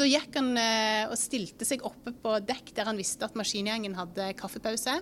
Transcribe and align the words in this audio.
Så 0.00 0.06
gikk 0.08 0.32
han 0.38 0.54
eh, 0.56 1.10
og 1.12 1.18
stilte 1.20 1.66
seg 1.68 1.82
oppe 1.84 2.14
på 2.16 2.38
dekk 2.48 2.70
der 2.72 2.86
han 2.88 2.96
visste 2.96 3.26
at 3.26 3.34
maskingjengen 3.36 3.98
hadde 3.98 4.30
kaffepause. 4.38 4.94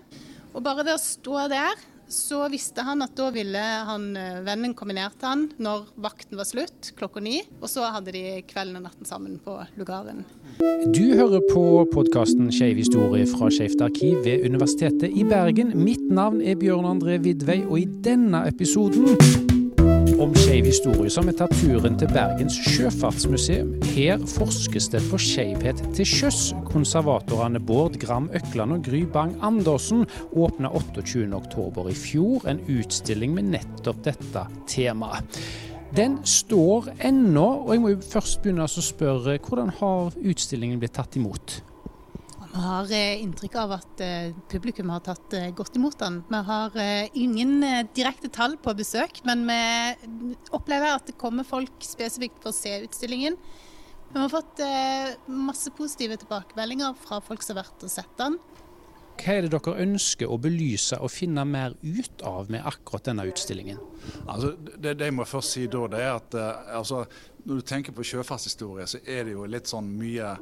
Og 0.50 0.64
bare 0.64 0.82
ved 0.82 0.96
å 0.96 0.98
stå 0.98 1.44
der, 1.52 1.84
så 2.10 2.40
visste 2.50 2.82
han 2.82 3.04
at 3.04 3.12
da 3.14 3.28
ville 3.30 3.62
han, 3.62 4.08
eh, 4.18 4.40
vennen 4.42 4.74
til 4.74 4.98
han 5.22 5.44
når 5.62 5.86
vakten 5.94 6.34
var 6.34 6.48
slutt, 6.50 6.90
klokka 6.98 7.22
ni. 7.22 7.44
Og 7.62 7.70
så 7.70 7.86
hadde 7.86 8.10
de 8.10 8.42
kvelden 8.50 8.80
og 8.80 8.88
natten 8.88 9.06
sammen 9.06 9.38
på 9.38 9.54
lugaren. 9.78 10.24
Du 10.90 11.14
hører 11.14 11.46
på 11.46 11.86
podkasten 11.94 12.50
Skeiv 12.50 12.82
historie 12.82 13.28
fra 13.30 13.52
Skeivt 13.54 13.78
arkiv 13.78 14.24
ved 14.24 14.42
Universitetet 14.50 15.14
i 15.14 15.22
Bergen. 15.22 15.76
Mitt 15.78 16.10
navn 16.10 16.42
er 16.42 16.58
Bjørn 16.58 16.90
André 16.90 17.20
Vidvei, 17.22 17.62
og 17.68 17.78
i 17.78 17.86
denne 18.02 18.48
episoden 18.50 19.46
om 20.20 20.34
skeiv 20.34 20.66
historie, 20.66 21.10
så 21.10 21.22
har 21.22 21.34
tatt 21.38 21.54
turen 21.60 21.96
til 21.98 22.10
Bergens 22.10 22.56
sjøfartsmuseum. 22.66 23.70
Her 23.92 24.18
forskes 24.26 24.88
det 24.92 25.02
på 25.10 25.20
skeivhet 25.22 25.80
til 25.94 26.08
sjøs. 26.08 26.40
Konservatorene 26.66 27.60
Bård 27.62 27.98
Gram 28.02 28.26
Økland 28.34 28.74
og 28.74 28.84
Gry 28.88 29.04
Bang 29.12 29.36
Andersen 29.46 30.06
åpna 30.34 30.72
28.10 30.74 31.90
i 31.92 31.96
fjor 31.96 32.48
en 32.50 32.62
utstilling 32.66 33.36
med 33.36 33.52
nettopp 33.54 34.02
dette 34.08 34.44
temaet. 34.70 35.38
Den 35.94 36.18
står 36.26 36.90
ennå, 36.98 37.46
og 37.64 37.72
jeg 37.72 37.84
må 37.84 37.94
jo 37.94 38.02
først 38.02 38.42
begynne 38.42 38.66
å 38.66 38.84
spørre 38.90 39.38
hvordan 39.38 39.72
har 39.78 40.18
utstillingen 40.18 40.82
blitt 40.82 40.98
tatt 40.98 41.16
imot? 41.20 41.60
Vi 42.52 42.60
har 42.64 42.92
eh, 42.92 43.22
inntrykk 43.22 43.56
av 43.60 43.72
at 43.76 44.02
eh, 44.02 44.34
publikum 44.48 44.88
har 44.92 45.02
tatt 45.04 45.34
eh, 45.36 45.50
godt 45.56 45.76
imot 45.76 45.98
den. 46.00 46.22
Vi 46.28 46.40
har 46.48 46.78
ingen 47.18 47.60
direkte 47.96 48.30
tall 48.32 48.56
på 48.62 48.74
besøk, 48.78 49.20
men 49.28 49.44
vi 49.48 50.34
opplever 50.56 50.94
at 50.94 51.08
det 51.10 51.18
kommer 51.20 51.46
folk 51.46 51.84
spesifikt 51.84 52.40
for 52.42 52.52
å 52.52 52.56
se 52.56 52.78
utstillingen. 52.86 53.36
Vi 54.08 54.20
har 54.22 54.30
fått 54.32 54.62
masse 55.28 55.68
positive 55.76 56.16
tilbakemeldinger 56.16 56.94
fra 56.96 57.18
folk 57.20 57.42
som 57.44 57.58
har 57.58 57.66
vært 57.66 57.84
og 57.84 57.92
sett 57.92 58.14
den. 58.16 58.38
Hva 59.18 59.34
er 59.34 59.44
det 59.44 59.50
dere 59.52 59.82
ønsker 59.82 60.30
å 60.30 60.38
belyse 60.40 60.96
og 61.02 61.10
finne 61.12 61.42
mer 61.44 61.74
ut 61.82 62.22
av 62.24 62.48
med 62.48 62.64
akkurat 62.64 63.10
denne 63.10 63.26
utstillingen? 63.28 63.82
Altså, 64.24 64.54
det, 64.56 64.94
det, 64.94 65.10
jeg 65.10 65.16
må 65.18 65.26
først 65.28 65.58
si 65.58 65.66
da, 65.68 65.82
det 65.92 66.00
er 66.00 66.14
at 66.14 66.38
altså, 66.78 67.02
når 67.44 67.60
du 67.60 67.68
tenker 67.68 67.92
på 67.92 68.06
sjøfartshistorie, 68.06 68.88
så 68.88 69.02
er 69.04 69.28
det 69.28 69.36
jo 69.36 69.44
litt 69.50 69.68
sånn 69.68 69.90
mye 69.98 70.32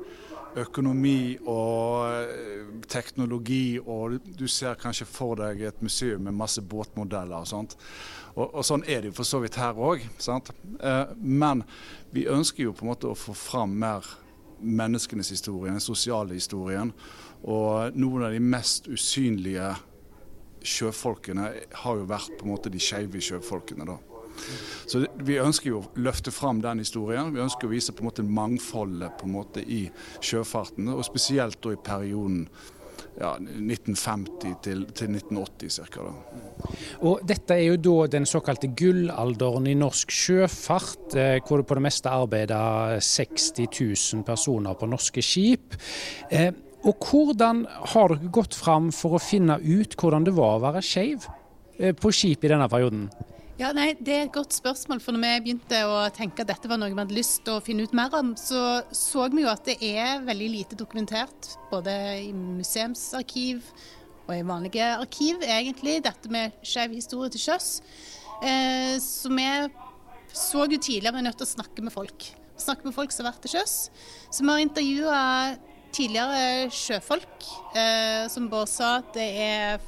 økonomi 0.56 1.36
og 1.44 2.06
eh, 2.10 2.68
teknologi, 2.88 3.78
og 3.78 4.18
du 4.38 4.46
ser 4.48 4.78
kanskje 4.80 5.06
for 5.08 5.38
deg 5.40 5.62
et 5.68 5.82
museum 5.84 6.24
med 6.26 6.36
masse 6.36 6.62
båtmodeller 6.62 7.42
og 7.44 7.50
sånt. 7.50 7.76
Og, 8.36 8.46
og 8.48 8.64
sånn 8.66 8.84
er 8.84 9.02
det 9.02 9.12
jo 9.12 9.18
for 9.18 9.28
så 9.28 9.40
vidt 9.44 9.58
her 9.60 9.76
òg. 9.76 10.04
Eh, 10.04 11.02
men 11.20 11.64
vi 12.14 12.28
ønsker 12.32 12.66
jo 12.66 12.76
på 12.76 12.86
en 12.86 12.92
måte 12.94 13.10
å 13.10 13.18
få 13.18 13.36
fram 13.36 13.76
mer 13.82 14.06
menneskenes 14.60 15.30
historie, 15.34 15.72
den 15.72 15.84
sosiale 15.84 16.36
historien. 16.36 16.92
Og 17.44 17.96
noen 17.98 18.26
av 18.28 18.32
de 18.32 18.40
mest 18.40 18.88
usynlige 18.88 19.74
sjøfolkene 20.66 21.50
har 21.84 22.00
jo 22.00 22.08
vært 22.08 22.38
på 22.38 22.46
en 22.46 22.54
måte 22.54 22.72
de 22.72 22.80
skeive 22.82 23.20
sjøfolkene. 23.22 23.86
da. 23.86 24.00
Så 24.86 25.04
Vi 25.16 25.40
ønsker 25.42 25.70
jo 25.70 25.82
å 25.82 25.90
løfte 26.06 26.32
fram 26.34 26.62
den 26.64 26.82
historien. 26.84 27.32
Vi 27.34 27.42
ønsker 27.42 27.68
å 27.68 27.74
vise 27.74 27.92
på 27.92 28.04
en 28.04 28.10
måte 28.10 28.26
mangfoldet 28.26 29.18
på 29.18 29.28
en 29.28 29.36
måte 29.36 29.62
i 29.62 29.86
sjøfarten, 30.20 30.88
og 30.94 31.04
spesielt 31.06 31.60
da 31.62 31.74
i 31.74 31.84
perioden 31.84 32.46
ja, 33.16 33.32
1950 33.40 34.56
til, 34.64 34.84
til 34.96 35.14
1980 35.16 35.88
ca. 35.92 36.04
Og 37.06 37.22
Dette 37.26 37.56
er 37.56 37.70
jo 37.70 37.78
da 37.80 37.96
den 38.12 38.28
såkalte 38.28 38.70
gullalderen 38.76 39.68
i 39.70 39.76
norsk 39.78 40.12
sjøfart, 40.12 41.16
eh, 41.16 41.38
hvor 41.46 41.62
det 41.62 41.68
på 41.68 41.78
det 41.78 41.86
meste 41.88 42.12
arbeider 42.12 43.00
60 43.00 43.68
000 43.70 44.26
personer 44.26 44.76
på 44.76 44.88
norske 44.90 45.24
skip. 45.24 45.76
Eh, 46.30 46.52
og 46.86 47.08
Hvordan 47.08 47.64
har 47.94 48.12
dere 48.12 48.30
gått 48.32 48.54
fram 48.54 48.92
for 48.94 49.16
å 49.16 49.22
finne 49.22 49.58
ut 49.58 49.96
hvordan 49.98 50.26
det 50.26 50.36
var 50.36 50.58
å 50.58 50.66
være 50.68 50.84
skeiv 50.84 51.26
eh, 51.78 51.96
på 51.96 52.12
skip 52.14 52.44
i 52.44 52.52
denne 52.52 52.68
perioden? 52.70 53.08
Ja, 53.56 53.70
nei, 53.72 53.94
Det 53.96 54.12
er 54.12 54.26
et 54.26 54.32
godt 54.34 54.52
spørsmål. 54.52 55.00
for 55.00 55.12
når 55.12 55.22
vi 55.22 55.44
begynte 55.46 55.78
å 55.88 56.12
tenke 56.12 56.42
at 56.42 56.48
dette 56.50 56.68
var 56.68 56.76
noe 56.76 56.90
vi 56.90 57.00
hadde 57.00 57.16
lyst 57.16 57.42
til 57.42 57.54
å 57.56 57.62
finne 57.64 57.84
ut 57.84 57.94
mer 57.94 58.12
om, 58.12 58.34
så 58.36 58.84
så 58.92 59.30
vi 59.32 59.46
jo 59.46 59.48
at 59.48 59.64
det 59.64 59.78
er 59.80 60.20
veldig 60.20 60.48
lite 60.50 60.76
dokumentert. 60.76 61.56
Både 61.70 61.90
i 62.20 62.32
museumsarkiv 62.32 63.62
og 64.28 64.34
i 64.36 64.42
vanlige 64.42 64.84
arkiv, 65.00 65.40
egentlig. 65.40 66.02
Dette 66.04 66.28
med 66.28 66.52
skeiv 66.62 66.92
historie 66.92 67.30
til 67.30 67.40
sjøs. 67.40 67.80
Eh, 68.42 68.98
så 69.00 69.32
vi 69.32 69.48
så 70.34 70.68
jo 70.68 70.76
tidligere 70.76 71.14
vi 71.14 71.18
er 71.24 71.28
nødt 71.30 71.38
til 71.38 71.48
å 71.48 71.56
snakke 71.56 71.82
med 71.82 71.92
folk. 71.92 72.28
Snakke 72.58 72.84
med 72.84 72.94
folk 72.94 73.10
som 73.10 73.24
har 73.24 73.32
vært 73.32 73.48
til 73.48 73.56
sjøs. 73.56 73.90
Så 74.30 74.44
vi 74.44 74.52
har 74.52 74.60
intervjua 74.60 75.56
tidligere 75.96 76.68
sjøfolk, 76.68 77.52
eh, 77.74 78.28
som 78.28 78.50
bare 78.50 78.68
sa 78.68 78.98
at 78.98 79.14
det 79.14 79.32
er 79.32 79.80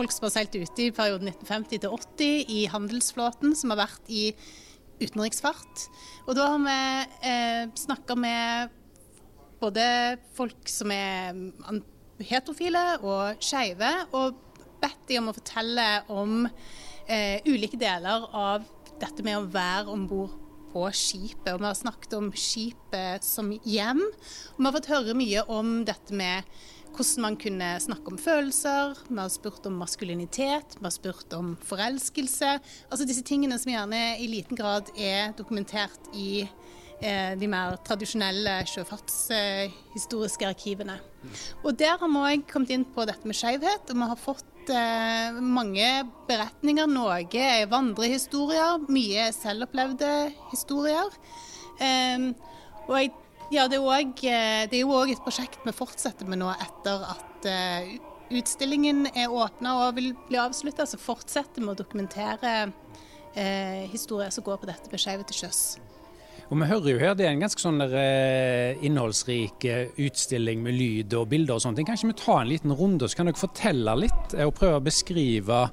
folk 0.00 0.14
som 0.14 0.24
har 0.24 0.32
seilt 0.32 0.56
ute 0.56 0.86
i 0.86 0.92
perioden 0.96 1.28
1950 1.28 1.82
til 1.82 1.92
80 1.92 2.52
i 2.56 2.60
handelsflåten, 2.72 3.52
som 3.58 3.74
har 3.74 3.82
vært 3.82 4.08
i 4.08 4.30
utenriksfart. 5.00 5.86
Og 6.24 6.36
da 6.38 6.46
har 6.54 6.62
vi 6.64 6.76
eh, 7.28 7.64
snakka 7.76 8.16
med 8.16 8.76
både 9.60 9.84
folk 10.36 10.70
som 10.72 10.92
er 10.94 11.36
heterofile 12.24 12.84
og 13.04 13.44
skeive, 13.44 13.90
og 14.16 14.38
bedt 14.80 15.04
de 15.10 15.20
om 15.20 15.28
å 15.28 15.36
fortelle 15.36 15.88
om 16.12 16.46
eh, 16.48 17.44
ulike 17.44 17.80
deler 17.80 18.24
av 18.32 18.64
dette 19.00 19.24
med 19.24 19.36
å 19.36 19.48
være 19.52 19.92
om 19.92 20.08
bord 20.08 20.38
på 20.70 20.86
skipet. 20.96 21.52
Og 21.52 21.60
vi 21.60 21.68
har 21.68 21.76
snakket 21.76 22.16
om 22.16 22.32
skipet 22.32 23.26
som 23.26 23.52
hjem. 23.68 24.00
Og 24.00 24.60
vi 24.60 24.68
har 24.68 24.76
fått 24.78 24.92
høre 24.94 25.16
mye 25.18 25.44
om 25.52 25.80
dette 25.88 26.16
med 26.16 26.48
hvordan 26.94 27.24
man 27.24 27.36
kunne 27.40 27.68
snakke 27.80 28.12
om 28.12 28.18
følelser. 28.20 28.98
Vi 29.08 29.18
har 29.18 29.30
spurt 29.32 29.66
om 29.68 29.78
maskulinitet, 29.80 30.76
vi 30.78 30.86
har 30.86 30.94
spurt 30.94 31.32
om 31.36 31.54
forelskelse. 31.66 32.56
Altså 32.90 33.06
disse 33.08 33.24
tingene 33.26 33.58
som 33.60 33.72
gjerne 33.72 34.02
i 34.20 34.28
liten 34.30 34.58
grad 34.58 34.90
er 34.96 35.34
dokumentert 35.38 36.10
i 36.14 36.42
eh, 36.42 37.32
de 37.40 37.48
mer 37.50 37.78
tradisjonelle 37.86 38.60
sjøfartshistoriske 38.70 40.48
arkivene. 40.48 40.98
Og 41.64 41.76
der 41.78 41.96
har 42.00 42.08
vi 42.08 42.24
òg 42.34 42.46
kommet 42.50 42.74
inn 42.74 42.86
på 42.88 43.06
dette 43.08 43.28
med 43.28 43.38
skeivhet, 43.38 43.90
og 43.90 44.02
vi 44.02 44.10
har 44.12 44.20
fått 44.20 44.74
eh, 44.74 45.40
mange 45.40 45.88
beretninger. 46.28 46.90
Noe 46.90 47.22
er 47.24 47.70
vandrehistorier, 47.70 48.86
mye 48.92 49.28
er 49.28 49.36
selvopplevde 49.36 50.12
historier. 50.52 51.18
Eh, 51.80 52.30
og 52.88 52.96
jeg 52.98 53.12
ja, 53.50 53.66
det 53.66 53.80
er, 53.82 54.70
eh, 54.70 54.78
jo 54.78 54.94
òg 54.94 55.10
et 55.10 55.22
prosjekt 55.24 55.58
vi 55.66 55.74
fortsetter 55.74 56.28
med 56.30 56.38
nå 56.38 56.52
etter 56.54 57.02
at 57.02 57.48
uh, 57.50 57.88
utstillingen 58.30 59.08
er 59.10 59.32
åpna 59.32 59.72
og 59.86 59.96
vil 59.96 60.12
bli 60.28 60.38
avslutta. 60.38 60.86
Så 60.86 61.00
fortsetter 61.02 61.64
vi 61.64 61.72
å 61.72 61.74
dokumentere 61.74 62.52
eh, 63.34 63.88
historier 63.90 64.30
som 64.30 64.46
går 64.46 64.60
på 64.62 64.70
dette 64.70 64.92
med 64.92 65.02
skeive 65.02 65.26
til 65.26 65.42
sjøs. 65.42 65.64
Og 66.50 66.58
Vi 66.58 66.66
hører 66.66 66.88
jo 66.90 67.02
her 67.02 67.18
det 67.18 67.26
er 67.26 67.34
en 67.34 67.42
ganske 67.42 67.62
sånn 67.62 67.82
der, 67.82 67.92
uh, 67.98 68.86
innholdsrik 68.86 69.66
utstilling 69.98 70.62
med 70.62 70.78
lyd 70.78 71.18
og 71.18 71.28
bilder 71.34 71.58
og 71.58 71.66
sånne 71.66 71.82
ting. 71.82 71.90
Kanskje 71.90 72.10
vi 72.12 72.18
tar 72.22 72.44
en 72.44 72.50
liten 72.54 72.74
runde, 72.74 73.10
så 73.10 73.18
kan 73.18 73.30
dere 73.30 73.42
fortelle 73.42 73.98
litt 74.06 74.38
og 74.46 74.54
prøve 74.58 74.78
å 74.78 74.86
beskrive 74.86 75.64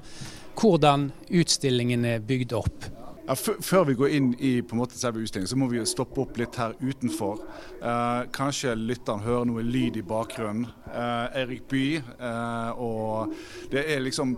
hvordan 0.58 1.12
utstillingen 1.30 2.06
er 2.10 2.26
bygd 2.26 2.58
opp? 2.58 2.90
Ja, 3.28 3.34
før 3.36 3.82
vi 3.84 3.92
går 3.92 4.12
inn 4.16 4.28
i 4.40 4.54
på 4.64 4.72
en 4.72 4.80
måte 4.80 4.96
selve 4.96 5.20
utstillingen, 5.20 5.50
så 5.50 5.56
må 5.60 5.66
vi 5.68 5.82
stoppe 5.84 6.22
opp 6.22 6.38
litt 6.40 6.56
her 6.56 6.72
utenfor. 6.80 7.42
Eh, 7.76 8.20
kanskje 8.32 8.72
lytteren 8.72 9.20
hører 9.20 9.50
noe 9.50 9.64
lyd 9.66 9.98
i 10.00 10.04
bakgrunnen. 10.08 10.70
Eh, 10.88 11.42
Erik 11.42 11.66
Bye. 11.68 12.00
Eh, 12.00 12.80
og 12.80 13.34
det 13.68 13.84
er 13.84 14.00
liksom 14.00 14.32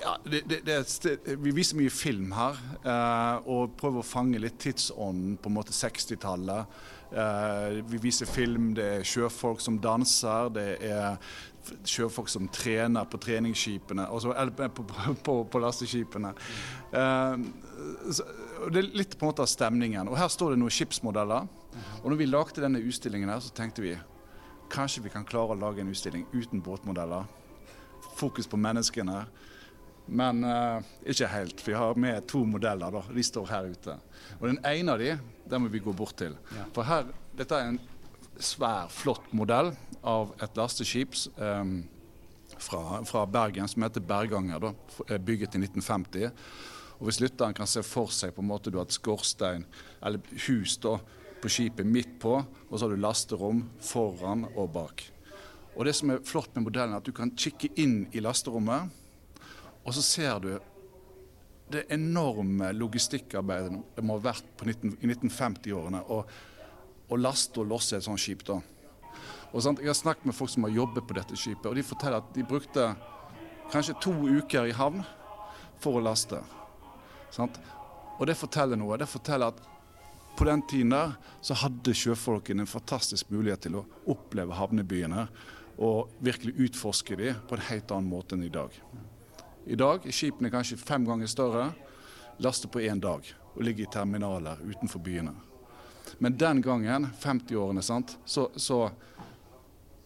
ja, 0.00 0.14
det, 0.24 0.40
det, 0.48 0.60
det, 0.66 1.36
vi 1.36 1.52
viser 1.52 1.76
mye 1.76 1.92
film 1.92 2.32
her, 2.32 2.56
eh, 2.80 3.50
og 3.52 3.74
prøver 3.80 4.00
å 4.00 4.06
fange 4.06 4.40
litt 4.40 4.56
tidsånden 4.62 5.36
på 5.40 5.50
en 5.50 5.56
måte 5.58 5.76
60-tallet. 5.76 6.80
Eh, 7.10 7.80
vi 7.90 8.00
viser 8.00 8.28
film, 8.30 8.70
det 8.78 8.86
er 8.96 9.06
sjøfolk 9.06 9.60
som 9.60 9.76
danser, 9.82 10.52
det 10.56 10.68
er 10.88 11.18
sjøfolk 11.84 12.30
som 12.32 12.48
trener 12.48 13.08
på 13.10 13.20
treningsskipene, 13.20 14.06
altså, 14.08 14.32
eller 14.32 14.70
på, 14.72 14.84
på, 15.26 15.36
på 15.44 15.62
lasteskipene. 15.62 16.32
Uh, 16.94 17.36
det 18.72 18.80
er 18.80 18.88
litt 18.96 19.16
på 19.18 19.26
en 19.26 19.30
måte 19.30 19.44
av 19.44 19.50
stemningen. 19.50 20.08
Og 20.08 20.18
her 20.18 20.30
står 20.32 20.54
det 20.54 20.62
noen 20.62 20.74
skipsmodeller. 20.74 21.48
Og 22.00 22.08
når 22.08 22.18
vi 22.20 22.30
lagde 22.30 22.64
denne 22.64 22.80
utstillingen 22.82 23.30
her, 23.30 23.42
så 23.44 23.52
tenkte 23.54 23.84
vi 23.84 23.94
kanskje 24.70 25.04
vi 25.04 25.12
kan 25.12 25.26
klare 25.26 25.54
å 25.54 25.60
lage 25.60 25.84
en 25.84 25.92
utstilling 25.92 26.26
uten 26.32 26.62
båtmodeller. 26.64 27.28
Fokus 28.18 28.48
på 28.50 28.60
menneskene. 28.60 29.24
Men 30.10 30.42
uh, 30.42 30.82
ikke 31.06 31.28
helt. 31.30 31.62
Vi 31.66 31.76
har 31.76 31.94
med 31.94 32.26
to 32.30 32.42
modeller. 32.46 32.90
da, 32.90 33.02
De 33.14 33.22
står 33.22 33.46
her 33.50 33.70
ute. 33.70 33.94
Og 34.40 34.48
den 34.48 34.58
ene 34.66 34.96
av 34.96 35.02
de, 35.02 35.14
den 35.50 35.62
må 35.62 35.70
vi 35.70 35.82
gå 35.82 35.94
bort 35.94 36.18
til. 36.18 36.34
For 36.74 36.86
her, 36.88 37.08
dette 37.38 37.56
er 37.56 37.70
en 37.70 37.80
svær, 38.40 38.90
flott 38.90 39.30
modell 39.36 39.72
av 40.06 40.34
et 40.42 40.56
lasteskip 40.56 41.14
um, 41.36 41.82
fra, 42.56 43.00
fra, 43.06 43.24
Bergen 43.28 43.68
som 43.68 43.84
heter 43.84 44.04
Berganger, 44.04 44.62
da, 44.62 45.18
bygget 45.18 45.56
i 45.56 45.62
1950. 45.62 46.30
Og 46.98 47.08
Hvis 47.08 47.20
lytteren 47.22 47.56
kan 47.56 47.68
se 47.70 47.82
for 47.86 48.12
seg 48.12 48.34
på 48.36 48.42
en 48.42 48.50
måte 48.50 48.72
du 48.72 48.78
har 48.80 48.88
et 48.88 48.96
skorstein, 48.96 49.64
eller 50.04 50.20
hus 50.48 50.76
da, 50.82 50.98
på 51.40 51.48
skipet 51.48 51.88
midt 51.88 52.18
på, 52.20 52.34
og 52.68 52.74
så 52.74 52.84
har 52.84 52.92
du 52.92 53.00
lasterom 53.00 53.64
foran 53.84 54.44
og 54.52 54.72
bak. 54.74 55.06
Og 55.76 55.86
Det 55.86 55.94
som 55.96 56.10
er 56.12 56.24
flott 56.26 56.52
med 56.54 56.66
modellen, 56.66 56.92
er 56.92 57.00
at 57.00 57.06
du 57.06 57.14
kan 57.16 57.32
kikke 57.32 57.70
inn 57.80 58.02
i 58.12 58.20
lasterommet, 58.20 58.90
og 59.90 59.96
så 59.96 60.04
ser 60.06 60.42
du 60.44 60.50
det 61.70 61.88
enorme 61.90 62.68
logistikkarbeidet 62.74 63.80
det 63.96 64.04
må 64.06 64.18
ha 64.18 64.22
vært 64.28 64.62
19, 64.62 64.92
i 65.02 65.08
1950-årene 65.10 66.02
å 66.06 67.18
laste 67.18 67.58
og 67.62 67.72
losse 67.72 67.98
et 67.98 68.06
sånt 68.06 68.22
skip. 68.22 68.44
da. 68.46 68.60
Og 69.50 69.64
sant? 69.64 69.82
Jeg 69.82 69.90
har 69.90 69.98
snakket 69.98 70.28
med 70.30 70.36
folk 70.38 70.52
som 70.52 70.66
har 70.66 70.76
jobbet 70.76 71.06
på 71.06 71.16
dette 71.18 71.38
skipet, 71.38 71.66
og 71.66 71.74
de 71.74 71.82
forteller 71.86 72.22
at 72.22 72.30
de 72.36 72.46
brukte 72.46 72.86
kanskje 73.72 73.98
to 74.02 74.14
uker 74.14 74.70
i 74.70 74.76
havn 74.78 75.02
for 75.82 75.98
å 75.98 76.04
laste. 76.06 76.38
Sant? 77.34 77.58
Og 78.18 78.26
det 78.30 78.38
forteller 78.38 78.78
noe. 78.78 78.98
Det 79.00 79.10
forteller 79.10 79.50
at 79.50 79.62
på 80.38 80.46
den 80.46 80.62
tiden 80.70 80.94
der 80.94 81.16
så 81.42 81.58
hadde 81.64 81.98
sjøfolkene 81.98 82.62
en 82.62 82.70
fantastisk 82.70 83.30
mulighet 83.34 83.66
til 83.66 83.80
å 83.80 83.86
oppleve 84.14 84.54
havnebyene 84.54 85.26
og 85.80 86.14
virkelig 86.22 86.68
utforske 86.68 87.18
dem 87.18 87.40
på 87.48 87.56
en 87.56 87.66
helt 87.72 87.94
annen 87.94 88.10
måte 88.10 88.36
enn 88.36 88.46
i 88.46 88.52
dag. 88.52 88.70
I 89.66 89.76
dag 89.76 90.06
er 90.06 90.14
skipene 90.14 90.50
kanskje 90.52 90.78
fem 90.80 91.04
ganger 91.04 91.28
større, 91.28 91.70
laster 92.40 92.68
på 92.72 92.80
én 92.80 93.00
dag 93.00 93.26
og 93.54 93.62
ligger 93.64 93.84
i 93.84 93.92
terminaler 93.92 94.62
utenfor 94.64 95.02
byene. 95.04 95.34
Men 96.18 96.36
den 96.38 96.62
gangen, 96.64 97.08
50-årene, 97.20 97.82
så, 97.82 98.48
så, 98.56 98.90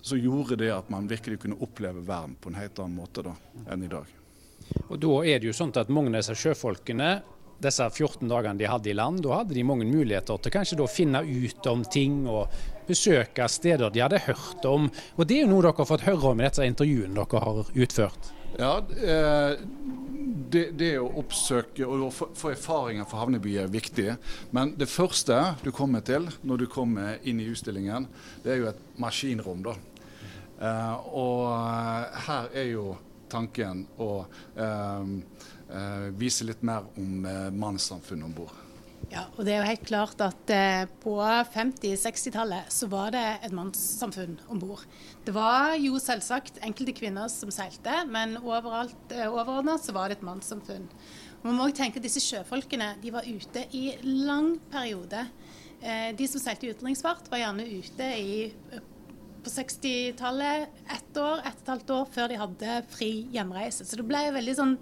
så, 0.01 0.17
gjorde 0.17 0.57
det 0.57 0.73
at 0.75 0.91
man 0.91 1.09
virkelig 1.09 1.41
kunne 1.45 1.61
oppleve 1.63 2.03
verden 2.07 2.35
på 2.41 2.51
en 2.51 2.59
helt 2.59 2.79
annen 2.79 2.99
måte 2.99 3.25
da, 3.25 3.35
enn 3.71 3.87
i 3.87 3.91
dag. 3.91 4.11
Og 4.89 4.99
Da 4.99 5.15
er 5.25 5.41
det 5.41 5.49
jo 5.49 5.57
sånn 5.57 5.75
at 5.77 5.93
mange 5.93 6.13
av 6.13 6.21
disse 6.21 6.37
sjøfolkene 6.39 7.15
disse 7.65 7.87
14 7.91 8.29
dagene 8.29 8.59
de 8.59 8.69
hadde 8.69 8.91
i 8.91 8.97
land, 8.97 9.23
da 9.25 9.41
hadde 9.41 9.55
de 9.57 9.65
mange 9.65 9.87
muligheter 9.89 10.41
til 10.43 10.53
kanskje 10.53 10.79
da 10.81 10.87
finne 10.91 11.23
ut 11.25 11.69
om 11.71 11.85
ting 11.87 12.25
og 12.29 12.53
besøke 12.89 13.47
steder 13.49 13.93
de 13.95 14.03
hadde 14.03 14.25
hørt 14.27 14.67
om. 14.69 14.91
Og 15.17 15.27
Det 15.27 15.39
er 15.39 15.47
jo 15.47 15.53
noe 15.53 15.63
dere 15.63 15.79
har 15.79 15.89
fått 15.89 16.09
høre 16.09 16.33
om 16.33 16.41
i 16.41 16.49
disse 16.49 16.67
intervjuene 16.67 17.15
dere 17.15 17.45
har 17.47 17.71
utført. 17.73 18.33
Ja, 18.59 18.79
eh, 18.79 19.59
det, 20.51 20.69
det 20.79 20.93
å 21.01 21.09
oppsøke 21.19 21.87
og 21.89 22.13
få 22.15 22.53
erfaringer 22.53 23.07
fra 23.11 23.25
havneby 23.25 23.57
er 23.59 23.73
viktig. 23.73 24.13
Men 24.55 24.75
det 24.79 24.87
første 24.91 25.39
du 25.65 25.73
kommer 25.75 26.05
til 26.07 26.29
når 26.47 26.63
du 26.63 26.67
kommer 26.71 27.19
inn 27.27 27.43
i 27.43 27.49
utstillingen, 27.51 28.07
det 28.45 28.55
er 28.55 28.63
jo 28.63 28.71
et 28.71 28.85
maskinrom. 29.01 29.65
da. 29.67 29.75
Eh, 30.63 30.95
og 31.19 31.51
her 32.29 32.53
er 32.55 32.71
jo 32.71 32.93
tanken 33.33 33.89
å 33.99 34.13
eh, 34.55 35.15
vise 36.15 36.47
litt 36.47 36.63
mer 36.63 36.87
om 37.01 37.25
mannssamfunnet 37.59 38.29
om 38.29 38.37
bord. 38.37 38.64
Ja, 39.13 39.25
og 39.37 39.45
det 39.45 39.53
er 39.55 39.61
jo 39.61 39.69
helt 39.69 39.85
klart 39.89 40.23
at 40.25 40.51
eh, 40.53 40.85
på 41.03 41.17
50-60-tallet 41.55 42.73
så 42.73 42.89
var 42.93 43.13
det 43.15 43.25
et 43.45 43.55
mannssamfunn 43.55 44.39
om 44.53 44.61
bord. 44.63 44.85
Det 45.27 45.35
var 45.35 45.75
jo 45.81 45.99
selvsagt 46.03 46.61
enkelte 46.65 46.95
kvinner 46.97 47.29
som 47.33 47.53
seilte, 47.55 48.01
men 48.09 48.39
overalt 48.41 49.13
eh, 49.15 49.29
overordna 49.29 49.77
så 49.83 49.95
var 49.97 50.11
det 50.11 50.19
et 50.19 50.27
mannssamfunn. 50.27 50.89
Man 51.45 51.59
må 51.59 51.67
også 51.67 51.83
tenke 51.83 52.01
at 52.01 52.07
disse 52.07 52.23
sjøfolkene 52.25 52.95
de 53.03 53.13
var 53.13 53.29
ute 53.29 53.67
i 53.77 53.85
lang 54.03 54.55
periode. 54.73 55.27
Eh, 55.83 56.11
de 56.17 56.29
som 56.31 56.43
seilte 56.43 56.73
utenriksfart, 56.73 57.29
var 57.33 57.45
gjerne 57.45 57.69
ute 57.69 58.11
i 58.19 58.37
på 59.45 59.53
60-tallet 59.53 60.85
ett 60.95 61.19
år, 61.21 61.43
ett 61.45 61.59
og 61.59 61.65
et 61.67 61.73
halvt 61.75 61.91
år 61.99 62.07
før 62.15 62.31
de 62.33 62.39
hadde 62.41 62.77
fri 62.95 63.11
hjemreise. 63.35 63.85
Så 63.85 64.01
det 64.01 64.07
ble 64.09 64.31
veldig 64.33 64.55
sånn 64.57 64.79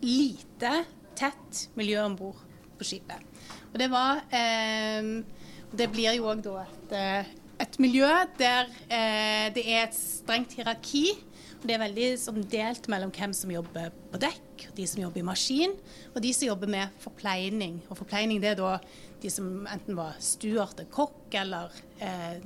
lite, 0.00 0.78
tett 1.20 1.66
miljø 1.76 2.06
om 2.06 2.16
bord 2.16 2.46
på 2.80 2.88
skipet. 2.88 3.28
Og 3.70 3.78
det 3.80 3.90
var 3.92 4.24
eh, 4.34 5.22
Det 5.70 5.86
blir 5.92 6.16
jo 6.18 6.30
òg 6.32 6.42
da 6.42 6.64
et, 6.64 6.94
eh, 6.98 7.34
et, 7.62 7.76
miljø 7.82 8.08
der 8.40 8.70
eh, 8.88 9.50
det 9.54 9.66
er 9.68 9.84
et 9.84 9.96
strengt 9.96 10.56
hierarki. 10.58 11.12
og 11.60 11.68
Det 11.68 11.76
er 11.76 11.84
veldig 11.84 12.08
sånn, 12.18 12.40
delt 12.50 12.88
mellom 12.90 13.12
hvem 13.14 13.36
som 13.36 13.52
jobber 13.52 13.92
på 14.10 14.22
dekk, 14.22 14.70
de 14.74 14.86
som 14.88 15.04
jobber 15.04 15.22
i 15.22 15.28
maskin, 15.28 15.76
og 16.14 16.18
de 16.24 16.32
som 16.34 16.48
jobber 16.48 16.72
med 16.72 16.96
forpleining. 17.04 17.82
Og 17.88 18.00
forpleining 18.00 18.42
det 18.42 18.54
er 18.54 18.58
da 18.58 18.72
de 19.20 19.30
som 19.30 19.66
enten 19.68 19.98
var 19.98 20.16
stuart 20.24 20.80
eller 20.80 20.90
kokk, 20.90 21.26
eller 21.36 21.76
eh, 22.00 22.40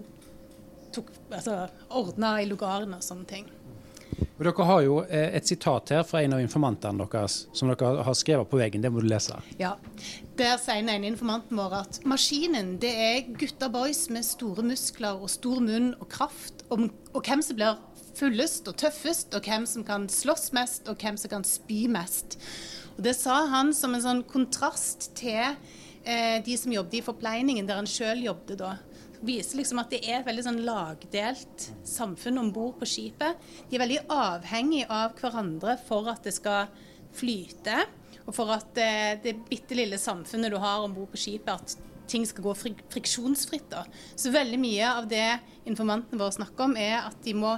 altså, 1.30 1.68
ordna 1.88 2.36
i 2.42 2.48
lugaren 2.50 2.96
og 2.98 3.06
sånne 3.06 3.30
ting. 3.30 3.48
Og 4.34 4.42
Dere 4.42 4.66
har 4.66 4.82
jo 4.82 4.96
eh, 5.04 5.30
et 5.38 5.46
sitat 5.46 5.92
her 5.94 6.02
fra 6.06 6.20
en 6.24 6.34
av 6.34 6.42
informantene 6.42 7.06
deres 7.06 7.44
som 7.54 7.70
dere 7.70 8.02
har 8.06 8.16
skrevet 8.18 8.50
på 8.50 8.58
veggen. 8.58 8.82
Det 8.82 8.90
må 8.90 9.02
du 9.02 9.06
lese. 9.10 9.38
Ja. 9.60 9.76
Der 10.38 10.56
sier 10.58 10.82
den 10.82 11.06
informanten 11.06 11.58
vår 11.60 11.76
at 11.84 12.00
maskinen 12.08 12.74
det 12.82 12.90
er 12.90 13.28
gutta 13.38 13.70
boys 13.70 14.08
med 14.10 14.26
store 14.26 14.64
muskler 14.66 15.22
og 15.22 15.30
stor 15.30 15.62
munn 15.62 15.92
og 16.00 16.08
kraft, 16.10 16.66
og, 16.74 16.88
og 17.14 17.22
hvem 17.22 17.44
som 17.46 17.60
blir 17.60 17.78
fullest 18.18 18.66
og 18.70 18.78
tøffest, 18.82 19.34
og 19.34 19.46
hvem 19.46 19.66
som 19.70 19.86
kan 19.86 20.08
slåss 20.10 20.50
mest, 20.54 20.90
og 20.90 20.98
hvem 20.98 21.18
som 21.20 21.30
kan 21.32 21.46
spy 21.46 21.84
mest. 21.90 22.38
Og 22.96 23.02
Det 23.06 23.14
sa 23.18 23.44
han 23.50 23.72
som 23.74 23.94
en 23.94 24.02
sånn 24.02 24.24
kontrast 24.26 25.12
til 25.18 25.54
eh, 26.04 26.42
de 26.44 26.58
som 26.58 26.74
jobbet 26.74 27.00
i 27.00 27.06
forpleiningen, 27.06 27.70
der 27.70 27.78
han 27.80 27.90
sjøl 27.90 28.22
jobbet 28.26 28.58
da 28.62 28.74
viser 29.26 29.60
liksom 29.60 29.80
at 29.82 29.92
det 29.92 30.02
er 30.04 30.20
et 30.20 30.28
veldig 30.28 30.44
sånn 30.46 30.62
lagdelt 30.66 31.68
samfunn 31.88 32.40
om 32.42 32.52
bord 32.54 32.78
på 32.80 32.88
skipet. 32.88 33.40
De 33.70 33.76
er 33.76 33.84
veldig 33.84 34.02
avhengige 34.12 34.88
av 34.92 35.16
hverandre 35.20 35.78
for 35.86 36.10
at 36.12 36.26
det 36.26 36.34
skal 36.36 36.70
flyte, 37.14 37.84
og 38.24 38.32
for 38.34 38.52
at 38.54 38.70
det, 38.76 38.90
eh, 38.90 39.18
det 39.22 39.34
bitte 39.48 39.76
lille 39.76 39.98
samfunnet 40.00 40.52
du 40.52 40.58
har 40.58 40.82
om 40.82 40.94
bord 40.94 41.12
på 41.12 41.20
skipet, 41.20 41.52
at 41.54 41.76
ting 42.10 42.24
skal 42.26 42.44
gå 42.44 42.54
frik 42.56 42.82
friksjonsfritt. 42.92 43.68
Da. 43.70 43.84
Så 44.16 44.32
veldig 44.34 44.60
mye 44.60 44.88
av 45.00 45.08
det 45.08 45.40
informantene 45.68 46.20
våre 46.20 46.36
snakker 46.36 46.68
om, 46.68 46.76
er 46.76 47.00
at 47.04 47.16
de 47.24 47.34
må 47.36 47.56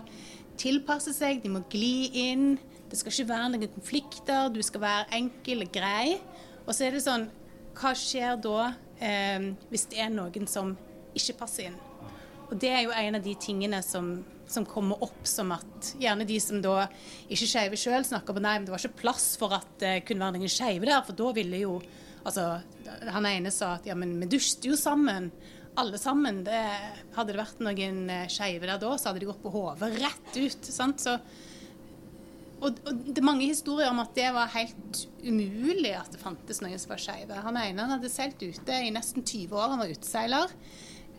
tilpasse 0.61 1.13
seg, 1.17 1.43
de 1.43 1.53
må 1.53 1.65
gli 1.73 2.11
inn. 2.27 2.57
Det 2.91 2.99
skal 3.01 3.13
ikke 3.13 3.33
være 3.33 3.51
noen 3.53 3.75
konflikter, 3.75 4.51
du 4.55 4.63
skal 4.63 4.85
være 4.85 5.09
enkel 5.19 5.67
og 5.67 5.73
grei. 5.75 6.19
Og 6.67 6.75
så 6.75 6.87
er 6.87 6.97
det 6.97 7.07
sånn 7.07 7.29
Hva 7.77 7.91
skjer 7.93 8.39
da 8.41 8.71
eh, 9.05 9.51
hvis 9.69 9.85
det 9.93 9.99
er 10.01 10.09
noen 10.15 10.47
som 10.49 10.71
ikke 11.19 11.39
passer 11.43 11.71
inn. 11.71 11.79
Og 12.47 12.55
Det 12.63 12.71
er 12.71 12.85
jo 12.87 12.95
en 12.95 13.19
av 13.19 13.25
de 13.25 13.35
tingene 13.43 13.81
som, 13.83 14.11
som 14.47 14.67
kommer 14.69 15.03
opp 15.03 15.27
som 15.27 15.51
at 15.57 15.93
gjerne 15.99 16.27
de 16.29 16.39
som 16.43 16.61
da 16.63 16.87
ikke 17.27 17.49
skeive 17.51 17.81
sjøl, 17.81 18.07
snakker 18.07 18.37
på 18.37 18.43
nei, 18.45 18.57
men 18.59 18.69
det 18.69 18.75
var 18.75 18.83
ikke 18.83 19.03
plass 19.03 19.33
for 19.41 19.57
at 19.57 19.69
det 19.83 19.99
kunne 20.07 20.29
være 20.29 20.39
noen 20.39 20.53
skeive 20.53 20.87
der, 20.87 21.03
for 21.07 21.19
da 21.19 21.33
ville 21.37 21.65
jo 21.67 21.79
Altså, 22.27 22.57
han 23.07 23.27
ene 23.29 23.53
sa 23.55 23.77
at 23.77 23.85
ja, 23.87 23.95
men 23.95 24.17
vi 24.19 24.27
dusjte 24.33 24.67
jo 24.67 24.75
sammen. 24.75 25.29
Alle 25.79 25.95
sammen. 25.95 26.41
Det, 26.43 26.63
hadde 27.15 27.31
det 27.31 27.39
vært 27.39 27.61
noen 27.63 28.01
eh, 28.11 28.25
skeive 28.27 28.67
der 28.67 28.81
da, 28.83 28.89
så 28.99 29.13
hadde 29.13 29.23
de 29.23 29.29
gått 29.29 29.45
på 29.45 29.53
hodet 29.55 29.93
rett 30.01 30.33
ut. 30.35 30.67
sant? 30.67 31.05
Så 31.05 31.15
og, 32.57 32.79
og, 32.89 33.01
det 33.05 33.21
er 33.21 33.27
mange 33.27 33.47
historier 33.47 33.93
om 33.93 34.01
at 34.01 34.15
det 34.17 34.27
var 34.33 34.51
helt 34.55 35.03
umulig 35.21 35.93
at 35.95 36.09
det 36.15 36.21
fantes 36.23 36.63
noen 36.65 36.81
som 36.81 36.95
var 36.95 37.03
skeive. 37.03 37.41
Han 37.45 37.59
ene 37.61 37.85
han 37.85 37.95
hadde 37.99 38.11
seilt 38.13 38.41
ute 38.41 38.79
i 38.81 38.93
nesten 38.95 39.23
20 39.23 39.53
år, 39.53 39.75
han 39.75 39.83
var 39.83 39.93
uteseiler. 39.93 40.55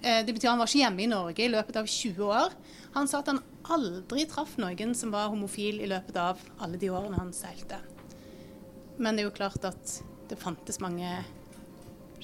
Eh, 0.02 0.24
det 0.26 0.34
betyr 0.34 0.52
han 0.54 0.62
var 0.62 0.70
ikke 0.70 0.84
hjemme 0.84 1.04
i 1.04 1.12
Norge 1.12 1.46
i 1.46 1.52
løpet 1.52 1.80
av 1.80 1.90
20 1.90 2.32
år. 2.32 2.56
Han 2.96 3.10
sa 3.10 3.22
at 3.22 3.32
han 3.32 3.44
aldri 3.74 4.26
traff 4.30 4.56
noen 4.62 4.94
som 4.96 5.12
var 5.14 5.32
homofil 5.32 5.82
i 5.84 5.90
løpet 5.90 6.18
av 6.22 6.42
alle 6.64 6.80
de 6.82 6.92
årene 6.94 7.20
han 7.20 7.34
seilte. 7.36 7.80
Men 8.98 9.18
det 9.18 9.24
er 9.24 9.30
jo 9.30 9.38
klart 9.38 9.66
at 9.68 10.00
det 10.28 10.40
fantes 10.40 10.82
mange 10.84 11.12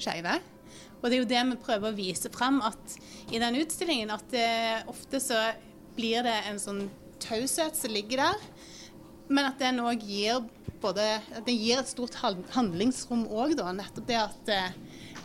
skeive. 0.00 0.38
Og 1.00 1.10
det 1.10 1.16
er 1.16 1.20
jo 1.20 1.30
det 1.30 1.42
vi 1.50 1.60
prøver 1.60 1.90
å 1.90 1.96
vise 1.96 2.30
frem 2.32 2.60
at 2.64 2.96
i 3.30 3.40
den 3.40 3.58
utstillingen, 3.60 4.12
at 4.14 4.24
det, 4.32 4.48
ofte 4.90 5.20
så 5.20 5.40
blir 5.94 6.24
det 6.26 6.38
en 6.48 6.60
sånn 6.60 6.86
taushet 7.22 7.76
som 7.78 7.92
ligger 7.92 8.24
der. 8.24 8.46
Men 9.28 9.50
at 9.50 9.60
den 9.60 9.82
òg 9.84 10.02
gir 10.04 10.42
både 10.82 11.04
at 11.18 11.44
den 11.46 11.56
gir 11.56 11.80
et 11.80 11.88
stort 11.88 12.16
handlingsrom 12.20 13.26
òg, 13.28 13.54
da. 13.60 13.70
Nettopp 13.72 14.08
det 14.08 14.18
at 14.20 14.50
eh, 14.52 14.74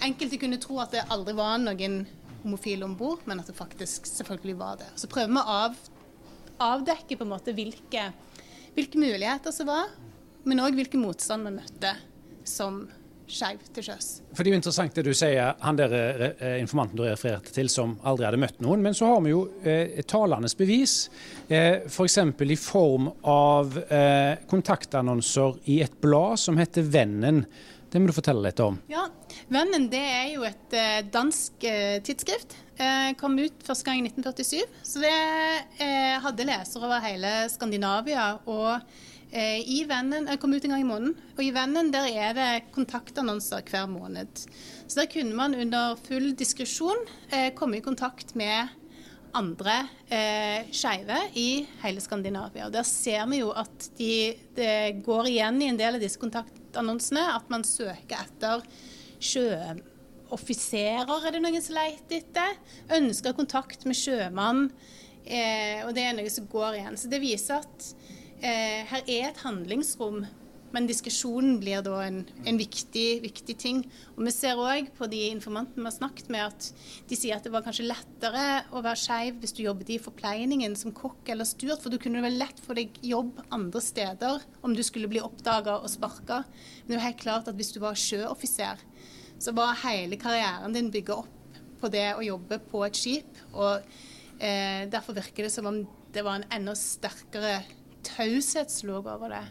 enkelte 0.08 0.40
kunne 0.40 0.60
tro 0.62 0.80
at 0.84 0.94
det 0.96 1.08
aldri 1.12 1.36
var 1.36 1.58
noen 1.64 2.02
homofile 2.44 2.88
om 2.88 2.96
bord, 3.00 3.24
men 3.30 3.42
at 3.42 3.50
det 3.50 3.58
faktisk 3.58 4.08
selvfølgelig 4.10 4.58
var 4.60 4.80
det. 4.82 4.90
Så 5.00 5.10
prøver 5.12 5.34
vi 5.34 5.42
å 5.42 5.58
av, 5.66 5.80
avdekke 6.70 7.18
på 7.20 7.28
en 7.28 7.34
måte 7.34 7.56
hvilke, 7.56 8.10
hvilke 8.78 9.02
muligheter 9.02 9.56
som 9.56 9.70
var, 9.70 9.92
men 10.48 10.64
òg 10.64 10.78
hvilken 10.78 11.04
motstand 11.04 11.48
vi 11.48 11.58
møtte 11.60 11.94
som 12.48 12.86
skeiv 13.30 13.62
til 13.76 13.86
sjøs. 13.86 14.08
For 14.34 14.44
Det 14.44 14.50
er 14.50 14.56
jo 14.56 14.60
interessant 14.60 14.96
det 14.98 15.06
du 15.06 15.12
sier, 15.14 15.54
han 15.62 15.78
der 15.78 15.94
eh, 15.96 16.56
informanten 16.62 16.98
du 16.98 17.04
refererte 17.06 17.54
til 17.54 17.70
som 17.72 17.96
aldri 18.08 18.26
hadde 18.28 18.42
møtt 18.42 18.62
noen. 18.66 18.84
Men 18.86 18.98
så 18.98 19.12
har 19.12 19.22
vi 19.26 19.34
jo 19.34 19.44
eh, 19.62 20.00
talende 20.10 20.50
bevis, 20.58 20.96
eh, 21.48 21.86
f.eks. 21.86 22.20
For 22.40 22.54
i 22.56 22.60
form 22.60 23.12
av 23.30 23.78
eh, 23.86 24.42
kontaktannonser 24.50 25.60
i 25.70 25.80
et 25.86 26.00
blad 26.02 26.42
som 26.42 26.58
heter 26.60 26.88
Vennen. 26.90 27.44
Det 27.90 28.00
må 28.00 28.10
du 28.10 28.14
fortelle 28.14 28.44
litt 28.46 28.60
om. 28.62 28.78
Ja, 28.92 29.08
Vennen 29.50 29.88
det 29.90 30.02
er 30.02 30.28
jo 30.36 30.44
et 30.46 30.76
eh, 30.78 31.00
dansk 31.10 31.64
eh, 31.66 31.98
tidsskrift. 32.06 32.54
Eh, 32.78 33.12
kom 33.18 33.38
ut 33.42 33.64
første 33.66 33.88
gang 33.88 34.04
i 34.04 34.10
1947. 34.12 34.62
Så 34.86 35.02
det 35.02 35.14
hadde 36.24 36.46
lesere 36.48 36.86
over 36.86 37.02
hele 37.04 37.32
Skandinavia. 37.50 38.32
Og 38.46 38.78
I 39.30 39.84
Vennen, 39.90 40.28
Jeg 40.30 40.40
kom 40.42 40.54
ut 40.54 40.64
en 40.66 40.74
gang 40.74 40.82
i 40.82 40.88
måneden, 40.90 41.16
og 41.38 41.42
i 41.46 41.52
Vennen 41.54 41.92
der 41.94 42.08
er 42.10 42.34
det 42.34 42.50
kontaktannonser 42.74 43.62
hver 43.70 43.86
måned. 43.90 44.46
Så 44.90 45.04
der 45.04 45.10
kunne 45.12 45.38
man 45.38 45.54
under 45.54 45.96
full 46.02 46.32
diskresjon 46.34 47.04
eh, 47.32 47.52
komme 47.54 47.78
i 47.78 47.86
kontakt 47.86 48.34
med 48.36 48.72
andre 49.38 49.76
eh, 50.10 50.66
skeive 50.74 51.20
i 51.38 51.62
hele 51.84 52.02
Skandinavia. 52.02 52.66
Og 52.68 52.74
Der 52.74 52.88
ser 52.88 53.28
vi 53.30 53.44
jo 53.44 53.52
at 53.54 53.90
de, 54.00 54.34
det 54.58 55.04
går 55.06 55.30
igjen 55.30 55.62
i 55.62 55.70
en 55.70 55.78
del 55.78 56.00
av 56.00 56.02
disse 56.02 56.18
kontaktannonsene 56.70 57.22
at 57.34 57.50
man 57.50 57.64
søker 57.66 58.20
etter 58.22 58.62
sjøoffiserer, 59.20 61.10
er 61.10 61.32
det 61.34 61.42
noen 61.42 61.62
som 61.62 61.76
leter 61.76 62.22
etter. 62.22 62.58
Ønsker 62.96 63.34
kontakt 63.36 63.86
med 63.86 63.96
sjømann. 63.98 64.70
Eh, 65.26 65.84
og 65.86 65.94
det 65.96 66.06
er 66.06 66.14
noe 66.16 66.30
som 66.30 66.48
går 66.48 66.78
igjen. 66.80 66.98
Så 66.98 67.10
det 67.10 67.20
viser 67.22 67.60
at 67.60 67.96
eh, 68.42 68.86
her 68.88 69.04
er 69.04 69.30
et 69.32 69.42
handlingsrom, 69.44 70.26
men 70.76 70.88
diskusjonen 70.90 71.58
blir 71.62 71.82
da 71.86 71.96
en, 72.06 72.20
en 72.48 72.60
viktig, 72.60 73.22
viktig, 73.24 73.56
ting. 73.60 73.82
Og 74.16 74.26
Vi 74.28 74.34
ser 74.36 74.60
òg 74.60 74.92
på 74.98 75.08
de 75.12 75.22
informantene 75.30 75.82
vi 75.82 75.90
har 75.90 75.96
snakket 75.96 76.30
med, 76.34 76.52
at 76.52 77.08
de 77.10 77.18
sier 77.18 77.38
at 77.38 77.46
det 77.46 77.54
var 77.54 77.66
kanskje 77.66 77.88
lettere 77.88 78.46
å 78.72 78.84
være 78.86 79.02
skeiv 79.02 79.40
hvis 79.42 79.56
du 79.58 79.64
jobbet 79.64 79.94
i 79.96 80.00
forpleiningen 80.02 80.76
som 80.80 80.96
kokk 80.96 81.32
eller 81.34 81.48
sturt, 81.50 81.82
for 81.82 81.94
du 81.94 82.00
kunne 82.02 82.24
vel 82.26 82.38
lett 82.42 82.62
få 82.64 82.78
deg 82.78 83.00
jobb 83.06 83.42
andre 83.56 83.84
steder 83.84 84.46
om 84.62 84.76
du 84.76 84.84
skulle 84.86 85.10
bli 85.12 85.24
oppdaga 85.24 85.80
og 85.80 85.90
sparka. 85.92 86.44
Men 86.84 86.94
det 86.94 86.98
er 86.98 87.02
jo 87.02 87.08
helt 87.08 87.26
klart 87.26 87.52
at 87.52 87.58
hvis 87.60 87.74
du 87.76 87.82
var 87.84 88.00
sjøoffiser, 88.00 88.86
så 89.40 89.56
var 89.56 89.78
hele 89.86 90.20
karrieren 90.20 90.76
din 90.76 90.92
bygga 90.94 91.22
opp 91.22 91.36
på 91.80 91.90
det 91.92 92.10
å 92.16 92.26
jobbe 92.26 92.60
på 92.70 92.84
et 92.86 92.98
skip. 93.00 93.44
og 93.54 93.80
eh, 94.40 94.86
Derfor 94.92 95.16
virker 95.18 95.48
det 95.48 95.54
som 95.54 95.70
om 95.70 95.84
det 96.14 96.26
var 96.26 96.40
en 96.40 96.50
enda 96.52 96.76
sterkere 96.76 97.62
taushetslov 98.04 99.08
over 99.08 99.36
det. 99.36 99.46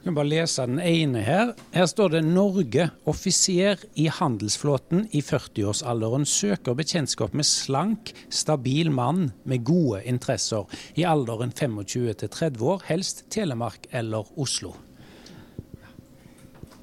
Jeg 0.00 0.06
kan 0.06 0.14
bare 0.16 0.30
lese 0.30 0.64
den 0.64 0.78
ene 0.80 1.20
her. 1.20 1.50
Her 1.74 1.84
står 1.86 2.14
det 2.14 2.20
'Norge. 2.24 2.86
Offiser 3.04 3.82
i 4.00 4.06
handelsflåten 4.08 5.02
i 5.12 5.20
40-årsalderen 5.20 6.24
søker 6.24 6.72
bekjentskap 6.74 7.34
med 7.36 7.44
slank, 7.44 8.14
stabil 8.30 8.88
mann 8.90 9.34
med 9.44 9.60
gode 9.64 10.00
interesser 10.08 10.64
i 10.96 11.04
alderen 11.04 11.52
25 11.52 12.14
til 12.14 12.28
30 12.28 12.64
år, 12.64 12.82
helst 12.86 13.24
Telemark 13.28 13.86
eller 13.92 14.24
Oslo'. 14.40 14.72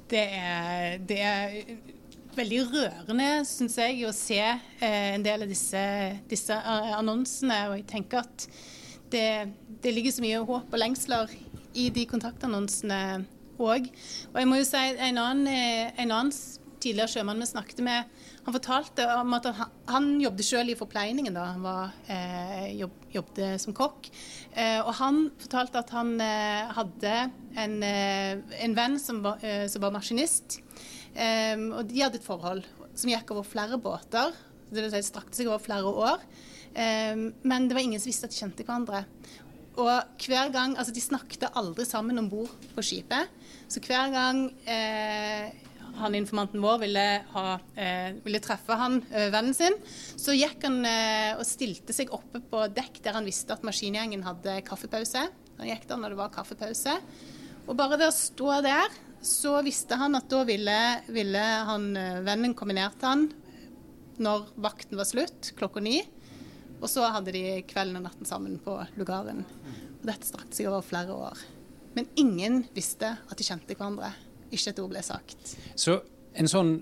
Det 0.08 0.22
er, 0.22 0.98
det 0.98 1.20
er 1.20 1.50
veldig 2.36 2.62
rørende, 2.70 3.44
syns 3.50 3.80
jeg, 3.82 3.98
å 4.06 4.14
se 4.14 4.38
eh, 4.38 5.14
en 5.16 5.26
del 5.26 5.42
av 5.42 5.50
disse, 5.50 5.82
disse 6.30 6.54
annonsene. 6.54 7.64
Og 7.72 7.80
jeg 7.80 7.86
tenker 7.90 8.22
at 8.22 8.46
det, 9.10 9.28
det, 9.82 9.90
ligger 9.90 10.14
så 10.14 10.22
mye 10.22 10.46
håp 10.46 10.70
og 10.70 10.78
lengsler 10.78 11.34
i 11.74 11.88
de 11.94 12.06
kontaktannonsene 12.08 13.02
òg. 13.58 13.90
Og 14.32 14.40
jeg 14.40 14.48
må 14.48 14.60
jo 14.60 14.68
si 14.68 14.78
en 14.78 15.18
annen, 15.18 15.46
eh, 15.50 15.92
en 15.98 16.14
annen 16.14 16.32
tidligere 16.78 17.10
sjømann 17.10 17.42
vi 17.42 17.48
snakket 17.50 17.82
med, 17.84 18.18
han 18.46 18.54
fortalte 18.54 19.04
om 19.18 19.34
at 19.36 19.48
han, 19.52 19.72
han 19.90 20.06
jobbet 20.22 20.46
selv 20.46 20.72
i 20.72 20.76
forpleiningen 20.78 21.34
da 21.36 21.48
han 21.50 21.64
var, 21.64 21.90
eh, 22.08 22.70
jobb, 22.78 22.94
jobbet 23.12 23.60
som 23.60 23.74
kokk. 23.76 24.08
Eh, 24.54 24.78
og 24.80 24.94
han 25.00 25.26
fortalte 25.42 25.82
at 25.82 25.92
han 25.92 26.14
eh, 26.24 26.70
hadde 26.78 27.14
en, 27.60 27.74
eh, 27.84 28.40
en, 28.64 28.76
venn 28.78 28.96
som 29.02 29.20
var, 29.26 29.42
eh, 29.44 29.66
som 29.68 29.84
var 29.84 29.92
maskinist. 29.92 30.62
og 31.18 31.88
de 31.88 31.98
hadde 31.98 32.20
et 32.20 32.24
forhold 32.24 32.62
som 32.94 33.10
gikk 33.10 33.32
over 33.34 33.42
flere 33.42 33.78
båter. 33.82 34.32
Det 34.70 34.86
strakte 35.02 35.34
seg 35.34 35.48
over 35.48 35.58
flere 35.58 35.90
år. 35.90 36.22
men 37.42 37.66
det 37.66 37.74
var 37.74 37.82
ingen 37.82 37.98
som 37.98 38.06
visste 38.06 38.28
at 38.28 38.30
de 38.30 38.38
kjente 38.38 38.62
hverandre. 38.62 39.04
Og 39.78 40.26
hver 40.26 40.50
gang, 40.54 40.74
altså 40.74 40.94
De 40.94 41.02
snakket 41.02 41.48
aldri 41.54 41.86
sammen 41.86 42.18
om 42.18 42.28
bord 42.30 42.50
på 42.74 42.82
skipet. 42.82 43.30
Så 43.70 43.82
hver 43.84 44.10
gang 44.10 44.48
eh, 44.66 45.54
han 45.98 46.14
informanten 46.18 46.62
vår 46.62 46.80
ville, 46.82 47.04
ha, 47.32 47.58
eh, 47.78 48.14
ville 48.24 48.40
treffe 48.42 48.76
han, 48.78 49.00
eh, 49.10 49.30
vennen 49.34 49.54
sin, 49.54 49.74
så 50.16 50.34
gikk 50.36 50.62
han 50.66 50.80
eh, 50.86 51.34
og 51.38 51.46
stilte 51.46 51.94
seg 51.96 52.12
oppe 52.14 52.40
på 52.40 52.64
dekk 52.74 53.02
der 53.04 53.18
han 53.18 53.26
visste 53.26 53.54
at 53.54 53.66
maskingjengen 53.66 54.24
hadde 54.26 54.60
kaffepause. 54.66 55.26
Han 55.58 55.70
gikk 55.70 55.88
der 55.88 56.00
når 56.00 56.14
det 56.14 56.20
var 56.20 56.34
kaffepause. 56.34 56.98
Og 57.66 57.76
bare 57.76 57.98
ved 57.98 58.08
å 58.08 58.14
stå 58.14 58.60
der, 58.64 58.94
så 59.24 59.58
visste 59.66 59.98
han 59.98 60.14
at 60.14 60.28
da 60.30 60.44
ville, 60.46 60.78
ville 61.10 61.44
han, 61.70 61.90
eh, 61.96 62.22
vennen 62.26 62.54
kombinert 62.54 63.02
han 63.02 63.28
når 64.18 64.48
vakten 64.58 64.98
var 64.98 65.06
slutt, 65.06 65.52
klokka 65.58 65.82
ni. 65.82 66.00
Og 66.78 66.88
så 66.90 67.06
hadde 67.10 67.34
de 67.34 67.44
kvelden 67.68 68.00
og 68.00 68.06
natten 68.06 68.28
sammen 68.28 68.58
på 68.62 68.76
lugaren. 68.98 69.44
Og 69.98 70.06
dette 70.06 70.28
strakte 70.28 70.56
seg 70.56 70.70
over 70.70 70.84
flere 70.86 71.14
år. 71.14 71.40
Men 71.96 72.06
ingen 72.20 72.62
visste 72.74 73.16
at 73.18 73.38
de 73.38 73.46
kjente 73.46 73.74
hverandre. 73.74 74.12
Ikke 74.52 74.70
et 74.72 74.80
ord 74.82 74.92
ble 74.92 75.02
sagt. 75.04 75.56
Så 75.74 75.98
en 76.38 76.50
sånn 76.50 76.76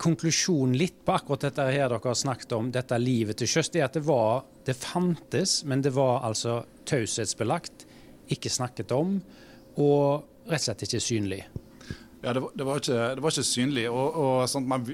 konklusjon 0.00 0.72
litt 0.78 1.02
på 1.04 1.12
akkurat 1.16 1.48
dette 1.48 1.66
her 1.68 1.90
dere 1.90 2.00
har 2.00 2.16
snakket 2.16 2.54
om, 2.56 2.70
dette 2.72 2.96
livet 3.00 3.36
til 3.40 3.50
sjøs, 3.50 3.68
det 3.72 3.82
er 3.82 3.90
at 3.90 3.98
det 3.98 4.06
var 4.06 4.44
Det 4.62 4.76
fantes, 4.78 5.64
men 5.66 5.82
det 5.82 5.90
var 5.90 6.22
altså 6.22 6.60
taushetsbelagt, 6.86 7.82
ikke 8.30 8.46
snakket 8.48 8.92
om, 8.94 9.16
og 9.74 10.22
rett 10.46 10.60
og 10.60 10.66
slett 10.68 10.84
ikke 10.86 11.00
synlig. 11.02 11.40
Ja, 12.24 12.32
det 12.32 12.40
var, 12.40 12.50
det 12.54 12.64
var, 12.64 12.76
ikke, 12.76 12.96
det 13.14 13.22
var 13.22 13.34
ikke, 13.34 13.42
synlig. 13.42 13.88
og, 13.90 14.16
og 14.22 14.42
sånn, 14.46 14.66
man, 14.70 14.84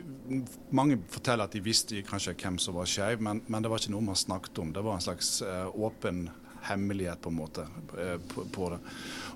Mange 0.73 0.97
forteller 1.13 1.45
at 1.45 1.53
de 1.53 1.61
visste 1.61 2.01
kanskje 2.09 2.33
hvem 2.41 2.57
som 2.63 2.79
var 2.79 2.89
skeiv, 2.89 3.21
men, 3.21 3.43
men, 3.47 3.65
det 3.65 3.69
var 3.69 3.83
ikke 3.83 3.93
noe 3.93 4.07
man 4.07 4.17
snakket 4.17 4.61
om. 4.63 4.71
Det 4.73 4.85
var 4.87 4.97
en 4.97 5.05
slags 5.05 5.43
uh, 5.45 5.69
åpen 5.77 6.31
hemmelighet 6.65 7.21
på 7.21 7.29
en 7.29 7.37
måte 7.37 7.67
uh, 7.69 8.17
på, 8.33 8.47
på, 8.55 8.71
det. 8.73 8.81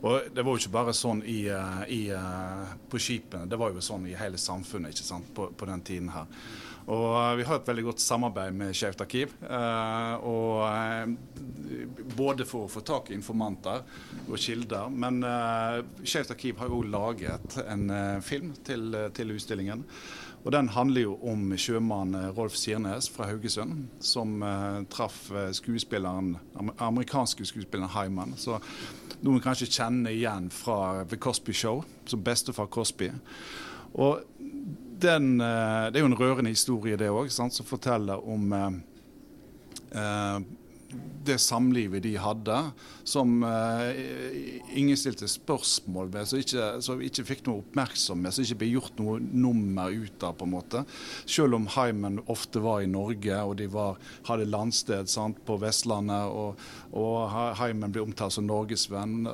Og 0.00 0.32
Det 0.32 0.40
var 0.40 0.56
jo 0.56 0.62
ikke 0.62 0.74
bare 0.78 0.96
sånn 0.96 1.20
i, 1.28 1.42
uh, 1.52 1.84
i, 1.84 2.00
på 2.88 3.00
skipene, 3.00 3.44
det 3.52 3.60
var 3.60 3.76
jo 3.76 3.84
sånn 3.84 4.08
i 4.08 4.16
hele 4.16 4.40
samfunnet 4.40 4.96
ikke 4.96 5.10
sant, 5.12 5.28
på, 5.36 5.50
på 5.52 5.68
den 5.68 5.84
tiden 5.84 6.08
her. 6.16 6.32
Og 6.90 7.06
eh, 7.14 7.36
vi 7.38 7.44
har 7.46 7.60
et 7.60 7.68
veldig 7.68 7.84
godt 7.90 8.02
samarbeid 8.02 8.56
med 8.56 8.74
Skeivt 8.74 9.04
arkiv. 9.04 9.34
Eh, 9.46 10.14
eh, 10.66 11.84
både 12.16 12.46
for 12.48 12.66
å 12.66 12.72
få 12.72 12.82
tak 12.86 13.10
i 13.10 13.16
informanter 13.16 13.84
og 14.26 14.40
kilder, 14.40 14.90
men 14.90 15.22
Skeivt 16.02 16.34
arkiv 16.34 16.58
har 16.60 16.72
jo 16.72 16.82
laget 16.82 17.56
en 17.62 17.86
film 18.24 18.52
til, 18.66 18.96
til 19.14 19.32
utstillingen. 19.36 19.86
Og 20.42 20.50
Den 20.52 20.72
handler 20.74 21.04
jo 21.04 21.12
om 21.30 21.52
sjømann 21.54 22.16
Rolf 22.34 22.56
Sirnes 22.58 23.06
fra 23.14 23.28
Haugesund, 23.30 23.86
som 24.02 24.42
traff 24.90 25.28
skuespilleren, 25.54 26.34
amerikanske 26.82 27.46
skuespilleren 27.46 27.92
Hyman. 27.94 28.34
Så 28.36 28.58
noen 29.22 29.38
kanskje 29.44 29.70
kjenner 29.70 30.10
igjen 30.10 30.50
fra 30.50 31.04
The 31.06 31.16
Cosby 31.16 31.54
Show, 31.54 31.84
som 32.10 32.24
bestefar 32.26 32.66
Cosby. 32.74 33.12
Og 33.94 34.26
den, 35.02 35.40
eh, 35.40 35.84
det 35.90 35.98
er 35.98 36.04
jo 36.04 36.10
en 36.10 36.18
rørende 36.18 36.52
historie, 36.52 36.96
det 36.96 37.10
òg, 37.10 37.30
som 37.30 37.50
forteller 37.66 38.22
om 38.28 38.52
eh, 38.52 38.72
eh 40.00 40.42
det 41.24 41.38
samlivet 41.38 42.02
de 42.02 42.16
hadde, 42.18 42.56
som 43.04 43.42
uh, 43.46 43.90
ingen 44.74 44.96
stilte 44.98 45.28
spørsmål 45.30 46.10
ved, 46.12 46.28
som 46.28 46.40
ikke, 46.42 47.04
ikke 47.06 47.26
fikk 47.26 47.44
noe 47.46 47.62
oppmerksomhet, 47.62 48.34
som 48.34 48.46
ikke 48.46 48.58
ble 48.62 48.70
gjort 48.72 48.98
noe 49.00 49.18
nummer 49.22 49.92
ut 49.94 50.26
av. 50.26 50.34
på 50.38 50.48
en 50.48 50.54
måte. 50.54 50.82
Selv 51.26 51.58
om 51.58 51.68
Hyman 51.76 52.20
ofte 52.32 52.62
var 52.62 52.82
i 52.82 52.90
Norge, 52.90 53.38
og 53.42 53.56
de 53.60 53.68
var, 53.70 54.00
hadde 54.28 54.48
landsted 54.50 55.10
sant, 55.10 55.38
på 55.46 55.58
Vestlandet, 55.62 56.32
og, 56.32 56.58
og 56.98 57.36
Hyman 57.60 57.94
ble 57.94 58.06
omtalt 58.06 58.36
som 58.36 58.48
norgesvenn. 58.48 59.28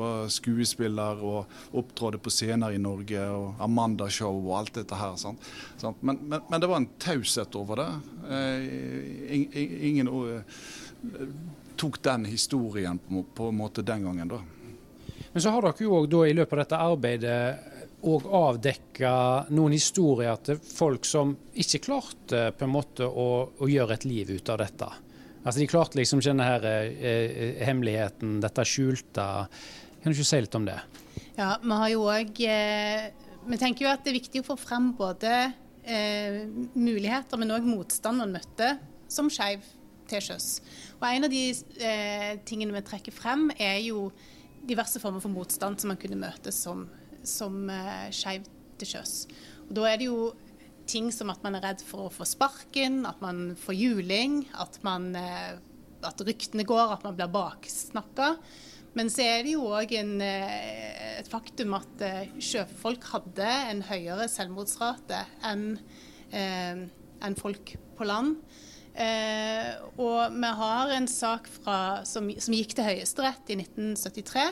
Var 0.00 0.30
skuespiller 0.32 1.22
og 1.24 1.76
opptrådte 1.76 2.20
på 2.22 2.32
scener 2.34 2.74
i 2.74 2.82
Norge, 2.82 3.22
og 3.30 3.62
Amanda-show 3.62 4.42
og 4.42 4.56
alt 4.60 4.74
dette 4.80 4.98
her. 4.98 5.16
Sant? 5.20 5.50
Sant? 5.80 6.02
Men, 6.02 6.18
men, 6.26 6.42
men, 6.48 6.60
det 6.60 6.70
var 6.70 6.82
en 6.82 6.90
taushet 7.00 7.54
over 7.58 7.84
det. 7.84 7.90
ingen, 9.30 9.78
ingen 9.90 10.14
tok 11.80 12.02
den 12.04 12.24
historien 12.28 12.98
på, 12.98 13.24
på 13.34 13.48
en 13.48 13.56
måte 13.56 13.84
den 13.86 14.04
gangen, 14.04 14.28
da. 14.28 14.40
Men 15.32 15.42
så 15.42 15.52
har 15.54 15.62
dere 15.64 15.84
jo 15.84 16.00
òg 16.00 16.16
i 16.26 16.34
løpet 16.34 16.56
av 16.56 16.62
dette 16.64 16.80
arbeidet 16.82 17.42
og 18.08 18.26
avdekka 18.32 19.12
noen 19.52 19.76
historier 19.76 20.40
til 20.44 20.58
folk 20.64 21.04
som 21.08 21.34
ikke 21.52 21.82
klarte 21.84 22.42
på 22.56 22.66
en 22.66 22.72
måte 22.72 23.06
å, 23.06 23.28
å, 23.52 23.68
gjøre 23.68 23.98
et 23.98 24.06
liv 24.08 24.32
ut 24.32 24.52
av 24.52 24.60
dette. 24.62 24.88
Altså 25.44 25.60
De 25.60 25.68
klarte 25.70 26.00
liksom 26.00 26.20
ikke 26.20 26.32
denne 26.32 26.48
her, 26.48 26.66
eh, 26.68 26.92
eh, 27.04 27.62
hemmeligheten, 27.68 28.38
dette 28.42 28.64
skjulte. 28.68 29.26
Kan 30.00 30.12
du 30.12 30.16
ikke 30.16 30.28
si 30.32 30.40
litt 30.40 30.56
om 30.56 30.68
det? 30.68 30.78
Ja, 31.36 31.54
Vi 31.62 31.80
har 31.82 31.90
jo 31.92 32.06
òg 32.08 32.40
eh, 32.44 33.10
Vi 33.48 33.58
tenker 33.60 33.86
jo 33.86 33.92
at 33.92 34.04
det 34.04 34.12
er 34.12 34.20
viktig 34.20 34.42
å 34.42 34.48
få 34.50 34.56
frem 34.60 34.90
både 34.96 35.34
eh, 35.84 36.42
muligheter, 36.74 37.40
men 37.40 37.54
òg 37.56 37.68
motstand 37.68 38.20
man 38.20 38.34
møtte 38.36 38.74
som 39.08 39.30
skeiv 39.32 39.64
til 40.10 40.24
sjøs. 40.24 40.48
Og 40.98 41.06
En 41.08 41.26
av 41.26 41.32
de 41.32 41.42
eh, 41.50 42.34
tingene 42.48 42.74
vi 42.76 42.84
trekker 42.86 43.14
frem, 43.14 43.48
er 43.58 43.78
jo 43.84 44.10
diverse 44.68 45.00
former 45.00 45.22
for 45.22 45.32
motstand 45.32 45.80
som 45.80 45.92
man 45.92 46.00
kunne 46.00 46.20
møte 46.20 46.52
som, 46.54 46.86
som 47.26 47.62
eh, 47.72 48.08
skeiv 48.14 48.48
til 48.80 48.94
sjøs. 48.94 49.14
Og 49.68 49.74
Da 49.78 49.88
er 49.88 50.00
det 50.00 50.10
jo 50.10 50.32
ting 50.90 51.12
som 51.14 51.30
at 51.30 51.42
man 51.46 51.56
er 51.56 51.68
redd 51.68 51.84
for 51.86 52.08
å 52.08 52.12
få 52.12 52.26
sparken, 52.26 53.04
at 53.06 53.20
man 53.22 53.54
får 53.58 53.78
juling, 53.78 54.42
at, 54.58 54.80
man, 54.86 55.12
eh, 55.16 55.54
at 56.06 56.26
ryktene 56.26 56.66
går, 56.66 56.96
at 56.96 57.06
man 57.06 57.16
blir 57.18 57.30
baksnakka. 57.32 58.34
Men 58.98 59.06
så 59.12 59.22
er 59.22 59.44
det 59.46 59.52
jo 59.54 59.68
òg 59.70 59.92
et 59.94 61.28
faktum 61.30 61.76
at 61.76 62.00
sjøfolk 62.42 63.04
hadde 63.12 63.46
en 63.70 63.84
høyere 63.86 64.26
selvmordsrate 64.26 65.20
enn 65.46 65.76
enn 67.20 67.38
folk 67.38 67.74
på 67.98 68.08
land. 68.08 68.40
Eh, 68.94 69.70
og 70.00 70.34
vi 70.34 70.50
har 70.60 70.92
en 70.96 71.08
sak 71.10 71.46
fra, 71.60 72.02
som, 72.08 72.26
som, 72.38 72.56
gikk 72.56 72.74
til 72.76 72.88
Høyesterett 72.88 73.52
i 73.52 73.58
1973, 73.60 74.46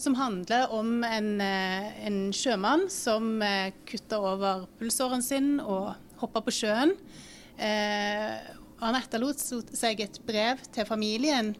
som 0.00 0.16
handler 0.16 0.72
om 0.76 1.00
en, 1.04 1.32
eh, 1.44 1.88
en 2.08 2.20
sjømann 2.36 2.88
som 2.92 3.40
eh, 3.44 3.72
kutta 3.88 4.20
over 4.20 4.66
pulsåren 4.80 5.24
sin 5.24 5.58
og 5.60 5.94
hoppa 6.20 6.44
på 6.44 6.54
sjøen. 6.60 6.94
Eh, 7.60 8.36
han 8.80 8.96
etterlot 8.96 9.40
seg 9.76 10.00
et 10.04 10.22
brev 10.24 10.62
til 10.72 10.88
familien 10.88 11.54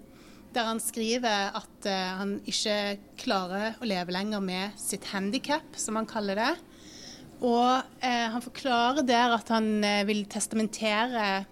der 0.54 0.66
han 0.66 0.80
skriver 0.82 1.54
at 1.56 1.86
eh, 1.88 2.10
han 2.18 2.34
ikke 2.48 2.76
klarer 3.20 3.78
å 3.78 3.88
leve 3.88 4.14
lenger 4.14 4.42
med 4.42 4.76
sitt 4.80 5.06
handikap, 5.12 5.76
som 5.78 5.98
han 5.98 6.08
kaller 6.10 6.40
det. 6.40 6.52
Og 7.40 8.02
eh, 8.02 8.26
han 8.32 8.42
forklarer 8.44 9.06
der 9.06 9.36
at 9.36 9.52
han 9.54 9.84
eh, 9.86 10.02
vil 10.08 10.24
testamentere 10.30 11.44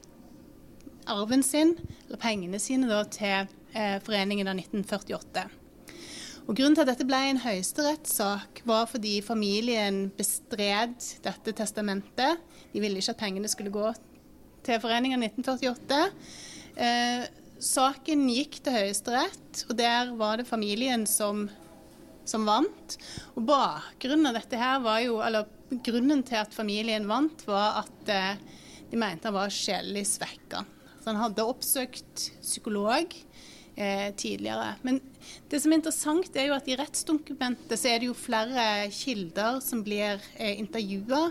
arven 1.12 1.42
sin, 1.46 1.74
eller 2.06 2.20
pengene 2.20 2.60
sine, 2.62 2.88
da, 2.90 3.02
til 3.12 3.48
eh, 3.72 3.96
foreningen 4.04 4.50
av 4.50 4.58
1948. 4.60 5.46
Og 6.48 6.56
Grunnen 6.56 6.78
til 6.78 6.86
at 6.86 6.88
dette 6.94 7.04
ble 7.04 7.18
en 7.28 7.42
høyesterettssak, 7.42 8.62
var 8.68 8.86
fordi 8.88 9.18
familien 9.24 10.06
bestred 10.16 10.96
dette 11.24 11.52
testamentet. 11.58 12.40
De 12.72 12.80
ville 12.80 13.02
ikke 13.02 13.12
at 13.12 13.20
pengene 13.20 13.50
skulle 13.52 13.72
gå 13.74 13.90
til 14.64 14.80
foreningen 14.80 15.20
av 15.20 15.28
1948. 15.28 16.00
Eh, 16.78 17.26
saken 17.60 18.24
gikk 18.32 18.60
til 18.62 18.78
Høyesterett, 18.78 19.64
og 19.68 19.76
der 19.76 20.14
var 20.16 20.40
det 20.40 20.48
familien 20.48 21.04
som, 21.10 21.46
som 22.28 22.48
vant. 22.48 22.96
Og 23.34 23.44
bakgrunnen 23.48 24.30
av 24.30 24.40
dette 24.40 24.60
her 24.60 24.80
var 24.84 25.02
jo, 25.04 25.20
eller 25.24 25.48
Grunnen 25.68 26.22
til 26.24 26.38
at 26.40 26.54
familien 26.56 27.04
vant, 27.10 27.42
var 27.44 27.82
at 27.82 28.08
eh, 28.08 28.40
de 28.88 28.96
mente 28.96 29.28
han 29.28 29.36
var 29.36 29.52
sjelelig 29.52 30.06
svekka. 30.14 30.62
Han 31.08 31.20
hadde 31.20 31.46
oppsøkt 31.48 32.28
psykolog 32.42 33.14
eh, 33.78 34.10
tidligere. 34.18 34.74
Men 34.86 35.00
det 35.50 35.60
som 35.62 35.72
er 35.72 35.80
interessant, 35.80 36.36
er 36.36 36.50
jo 36.50 36.56
at 36.56 36.68
i 36.68 36.76
rettsdokumentet 36.78 37.80
så 37.80 37.92
er 37.92 38.02
det 38.02 38.10
jo 38.10 38.16
flere 38.18 38.88
kilder 38.94 39.60
som 39.64 39.82
blir 39.86 40.20
eh, 40.36 40.58
intervjua. 40.58 41.22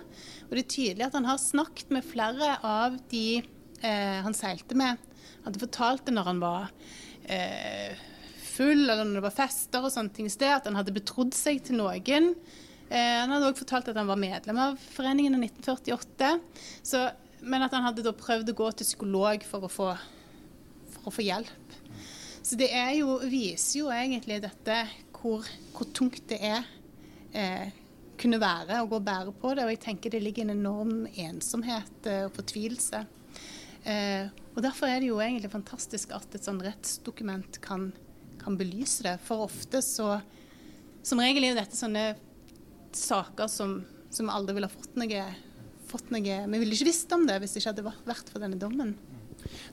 Og 0.47 0.55
det 0.55 0.63
er 0.63 0.73
tydelig 0.75 1.07
at 1.07 1.17
han 1.17 1.29
har 1.29 1.41
snakket 1.41 1.93
med 1.93 2.07
flere 2.07 2.55
av 2.65 2.97
de 3.11 3.41
eh, 3.41 4.19
han 4.25 4.37
seilte 4.37 4.77
med. 4.79 5.01
Hadde 5.45 5.63
fortalt 5.63 6.07
det 6.07 6.15
når 6.15 6.31
han 6.31 6.43
var 6.43 6.71
eh, 7.27 7.97
full, 8.57 8.87
eller 8.87 9.03
når 9.03 9.19
det 9.19 9.27
var 9.27 9.37
fester 9.37 9.85
og 9.85 9.93
sånne 9.93 10.15
ting 10.15 10.31
sted, 10.31 10.49
at 10.55 10.67
han 10.69 10.77
hadde 10.79 10.95
betrodd 10.95 11.35
seg 11.37 11.61
til 11.67 11.79
noen. 11.81 12.33
Eh, 12.87 13.15
han 13.21 13.31
hadde 13.33 13.51
også 13.51 13.65
fortalt 13.65 13.91
at 13.91 13.99
han 13.99 14.09
var 14.09 14.19
medlem 14.21 14.59
av 14.63 14.77
foreningen 14.95 15.35
i 15.37 15.49
1948. 15.49 16.33
Så, 16.85 17.03
men 17.41 17.65
at 17.65 17.73
han 17.75 17.85
hadde 17.85 18.05
da 18.05 18.13
prøvd 18.17 18.51
å 18.51 18.57
gå 18.57 18.69
til 18.77 18.87
psykolog 18.87 19.43
for 19.47 19.67
å 19.67 19.71
få, 19.71 19.89
for 20.95 21.09
å 21.09 21.13
få 21.13 21.25
hjelp. 21.25 21.75
Så 22.47 22.55
det 22.59 22.69
jo, 22.95 23.17
viser 23.27 23.81
jo 23.81 23.91
egentlig 23.91 24.39
dette 24.45 24.77
hvor, 25.17 25.45
hvor 25.75 25.89
tungt 25.95 26.23
det 26.29 26.39
er 26.39 26.67
eh, 27.35 27.73
kunne 28.17 28.39
være 28.41 28.81
å 28.81 28.89
gå 28.89 28.97
og 28.99 29.05
bære 29.05 29.33
på 29.37 29.53
det. 29.55 29.65
Og 29.65 29.73
jeg 29.73 29.83
tenker 29.83 30.13
det 30.13 30.23
ligger 30.23 30.47
en 30.47 30.55
enorm 30.55 31.05
ensomhet 31.19 32.09
eh, 32.09 32.25
og 32.27 32.33
fortvilelse. 32.37 33.03
Eh, 33.87 34.29
og 34.55 34.63
Derfor 34.65 34.89
er 34.89 35.01
det 35.01 35.11
jo 35.11 35.19
egentlig 35.21 35.53
fantastisk 35.53 36.15
at 36.17 36.33
et 36.35 36.47
sånt 36.47 36.63
rettsdokument 36.65 37.59
kan, 37.63 37.91
kan 38.41 38.57
belyse 38.59 39.05
det. 39.05 39.17
For 39.27 39.47
ofte 39.47 39.83
så 39.85 40.17
Som 41.07 41.21
regel 41.23 41.45
er 41.45 41.53
jo 41.53 41.59
dette 41.61 41.77
sånne 41.77 42.01
saker 42.91 43.47
som, 43.47 43.77
som 44.11 44.27
aldri 44.27 44.57
ville 44.57 44.67
fått 44.67 44.97
noe, 44.99 45.21
fått 45.89 46.11
noe 46.13 46.41
Vi 46.47 46.59
ville 46.61 46.75
ikke 46.75 46.89
visst 46.89 47.13
om 47.15 47.25
det 47.27 47.39
hvis 47.41 47.55
det 47.55 47.63
ikke 47.63 47.73
hadde 47.73 47.95
vært 48.07 48.33
for 48.33 48.43
denne 48.43 48.59
dommen. 48.59 48.95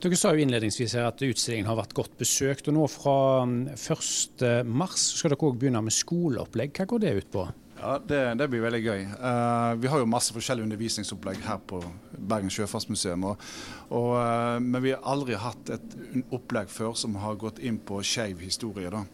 Dere 0.02 0.18
sa 0.18 0.33
jo 0.35 0.44
innledningsvis 0.44 0.94
her 0.99 1.09
at 1.09 1.23
utstillingen 1.25 1.68
har 1.71 1.78
vært 1.78 1.94
godt 1.97 2.16
besøkt. 2.21 2.68
og 2.68 2.76
Nå 2.76 2.87
fra 2.92 3.16
1.3 3.47 4.62
um, 4.62 4.87
skal 4.94 5.33
dere 5.33 5.48
òg 5.48 5.59
begynne 5.61 5.83
med 5.85 5.94
skoleopplegg. 5.94 6.74
Hva 6.77 6.88
går 6.90 7.05
det 7.05 7.14
ut 7.18 7.31
på? 7.35 7.46
Ja, 7.81 7.96
det, 7.98 8.20
det 8.40 8.48
blir 8.53 8.62
veldig 8.64 8.81
gøy. 8.81 9.03
Uh, 9.18 9.72
vi 9.81 9.90
har 9.92 10.00
jo 10.00 10.09
masse 10.09 10.35
forskjellige 10.37 10.68
undervisningsopplegg 10.68 11.42
her 11.44 11.59
på 11.68 11.81
Bergen 12.14 12.53
sjøfartsmuseum. 12.53 13.27
Og, 13.33 13.48
og, 13.90 14.12
uh, 14.20 14.57
men 14.62 14.81
vi 14.85 14.94
har 14.94 15.05
aldri 15.14 15.37
hatt 15.40 15.74
et 15.74 15.98
opplegg 16.33 16.70
før 16.72 16.94
som 16.98 17.18
har 17.20 17.40
gått 17.40 17.61
inn 17.64 17.81
på 17.83 18.00
skeiv 18.07 18.44
historie. 18.44 18.92
Da. 18.94 19.05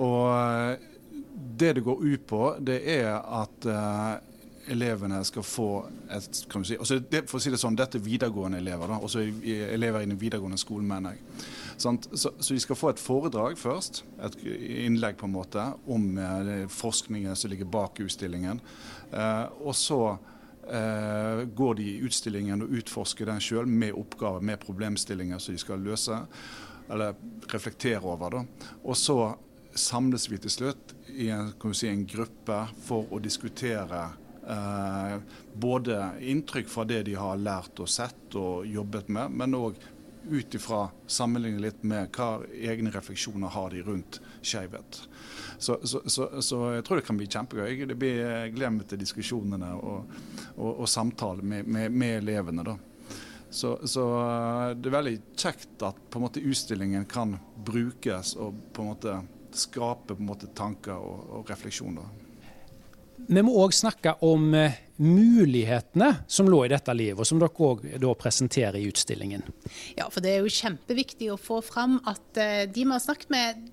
Og 0.00 0.20
uh, 0.30 0.90
det 1.32 1.74
det 1.78 1.84
går 1.84 2.04
ut 2.04 2.26
på, 2.28 2.42
det 2.64 2.80
er 2.94 3.16
at 3.18 3.68
uh, 3.68 4.31
elevene 4.70 5.18
skal 5.26 5.44
få 5.46 5.68
et 6.12 6.38
kan 6.50 6.64
si, 6.66 6.76
altså 6.78 6.98
det, 7.00 7.24
For 7.30 7.38
å 7.38 7.42
si 7.42 7.50
det 7.52 7.60
sånn, 7.60 7.76
dette 7.78 7.98
er 7.98 8.04
videregående 8.04 8.60
elever. 8.62 8.90
da, 8.90 8.98
også 9.02 9.22
elever 9.22 10.02
i 10.02 10.08
den 10.10 10.20
videregående 10.20 10.60
skolen, 10.60 10.88
mener 10.88 11.16
jeg. 11.16 11.46
Så, 11.76 11.96
så, 12.14 12.30
de 12.54 12.60
skal 12.62 12.78
få 12.78 12.92
et 12.92 13.02
foredrag 13.02 13.58
først, 13.58 14.04
et 14.22 14.36
innlegg 14.86 15.16
på 15.18 15.26
en 15.26 15.34
måte, 15.34 15.64
om 15.90 16.12
uh, 16.18 16.52
forskningen 16.70 17.36
som 17.38 17.50
ligger 17.50 17.70
bak 17.72 18.00
utstillingen. 18.04 18.60
Eh, 19.12 19.46
og 19.60 19.74
så 19.76 20.00
uh, 20.14 21.42
går 21.58 21.74
de 21.80 21.88
i 21.90 22.00
utstillingen 22.06 22.62
og 22.64 22.76
utforsker 22.78 23.28
den 23.28 23.42
sjøl 23.42 23.66
med 23.66 23.96
oppgaver, 23.98 24.44
med 24.44 24.62
problemstillinger 24.62 25.42
som 25.42 25.56
de 25.56 25.62
skal 25.62 25.82
løse, 25.82 26.20
eller 26.92 27.16
reflektere 27.50 28.04
over. 28.04 28.38
da. 28.38 28.70
Og 28.84 28.96
så 28.96 29.18
samles 29.74 30.28
vi 30.30 30.38
til 30.42 30.52
slutt 30.52 30.94
i 31.16 31.30
en, 31.32 31.52
si, 31.74 31.88
en 31.88 32.06
gruppe 32.08 32.58
for 32.84 33.08
å 33.12 33.20
diskutere 33.22 34.10
eh, 34.48 35.16
både 35.54 35.98
inntrykk 36.20 36.68
fra 36.68 36.84
det 36.88 37.02
de 37.08 37.16
har 37.18 37.40
lært 37.40 37.82
og 37.82 37.90
sett 37.90 38.38
og 38.38 38.66
jobbet 38.66 39.10
med, 39.12 39.34
men 39.42 39.58
òg 39.58 39.80
ut 40.30 40.54
ifra 40.54 40.88
sammenligne 41.06 41.60
litt 41.60 41.82
med 41.82 42.12
hva 42.14 42.42
egne 42.54 42.92
refleksjoner 42.94 43.50
har 43.50 43.70
de 43.70 43.82
rundt 43.82 44.20
skeivhet. 44.42 45.00
Så, 45.58 45.78
så, 45.82 46.02
så, 46.06 46.28
så, 46.42 46.60
jeg 46.76 46.84
tror 46.86 46.98
det 46.98 47.06
kan 47.06 47.18
bli 47.18 47.28
kjempegøy. 47.30 47.84
Det 47.86 47.98
blir 47.98 48.48
glemt 48.54 48.88
til 48.90 49.00
diskusjonene 49.02 49.72
og, 49.78 50.16
og, 50.56 50.70
og 50.72 50.88
samtaler 50.90 51.42
med, 51.42 51.66
med, 51.66 51.90
med, 51.90 52.16
elevene. 52.22 52.64
da. 52.66 52.76
Så, 53.50 53.76
så, 53.86 54.06
det 54.78 54.88
er 54.88 54.96
veldig 54.96 55.16
kjekt 55.36 55.82
at 55.86 55.98
på 56.10 56.18
en 56.18 56.26
måte 56.26 56.42
utstillingen 56.42 57.06
kan 57.10 57.36
brukes 57.66 58.36
og 58.40 58.58
på 58.72 58.82
en 58.82 58.92
måte 58.94 59.20
skape 59.52 60.14
på 60.14 60.22
en 60.22 60.30
måte 60.30 60.50
tanker 60.56 60.96
og, 60.96 61.26
og 61.38 61.50
refleksjoner. 61.50 62.21
Vi 63.28 63.42
må 63.44 63.54
òg 63.62 63.74
snakke 63.76 64.14
om 64.26 64.52
eh, 64.58 64.78
mulighetene 65.02 66.08
som 66.30 66.48
lå 66.50 66.62
i 66.66 66.70
dette 66.72 66.94
livet, 66.94 67.20
og 67.20 67.28
som 67.28 67.40
dere 67.40 67.52
òg 67.52 68.18
presenterer 68.20 68.78
i 68.80 68.88
utstillingen. 68.90 69.44
Ja, 69.98 70.08
for 70.12 70.24
det 70.24 70.34
er 70.34 70.44
jo 70.44 70.52
kjempeviktig 70.52 71.30
å 71.32 71.38
få 71.40 71.60
fram 71.64 71.98
at 72.08 72.38
uh, 72.38 72.62
de 72.66 72.84
vi 72.84 72.90
har 72.90 73.02
snakket 73.02 73.32
med, 73.32 73.64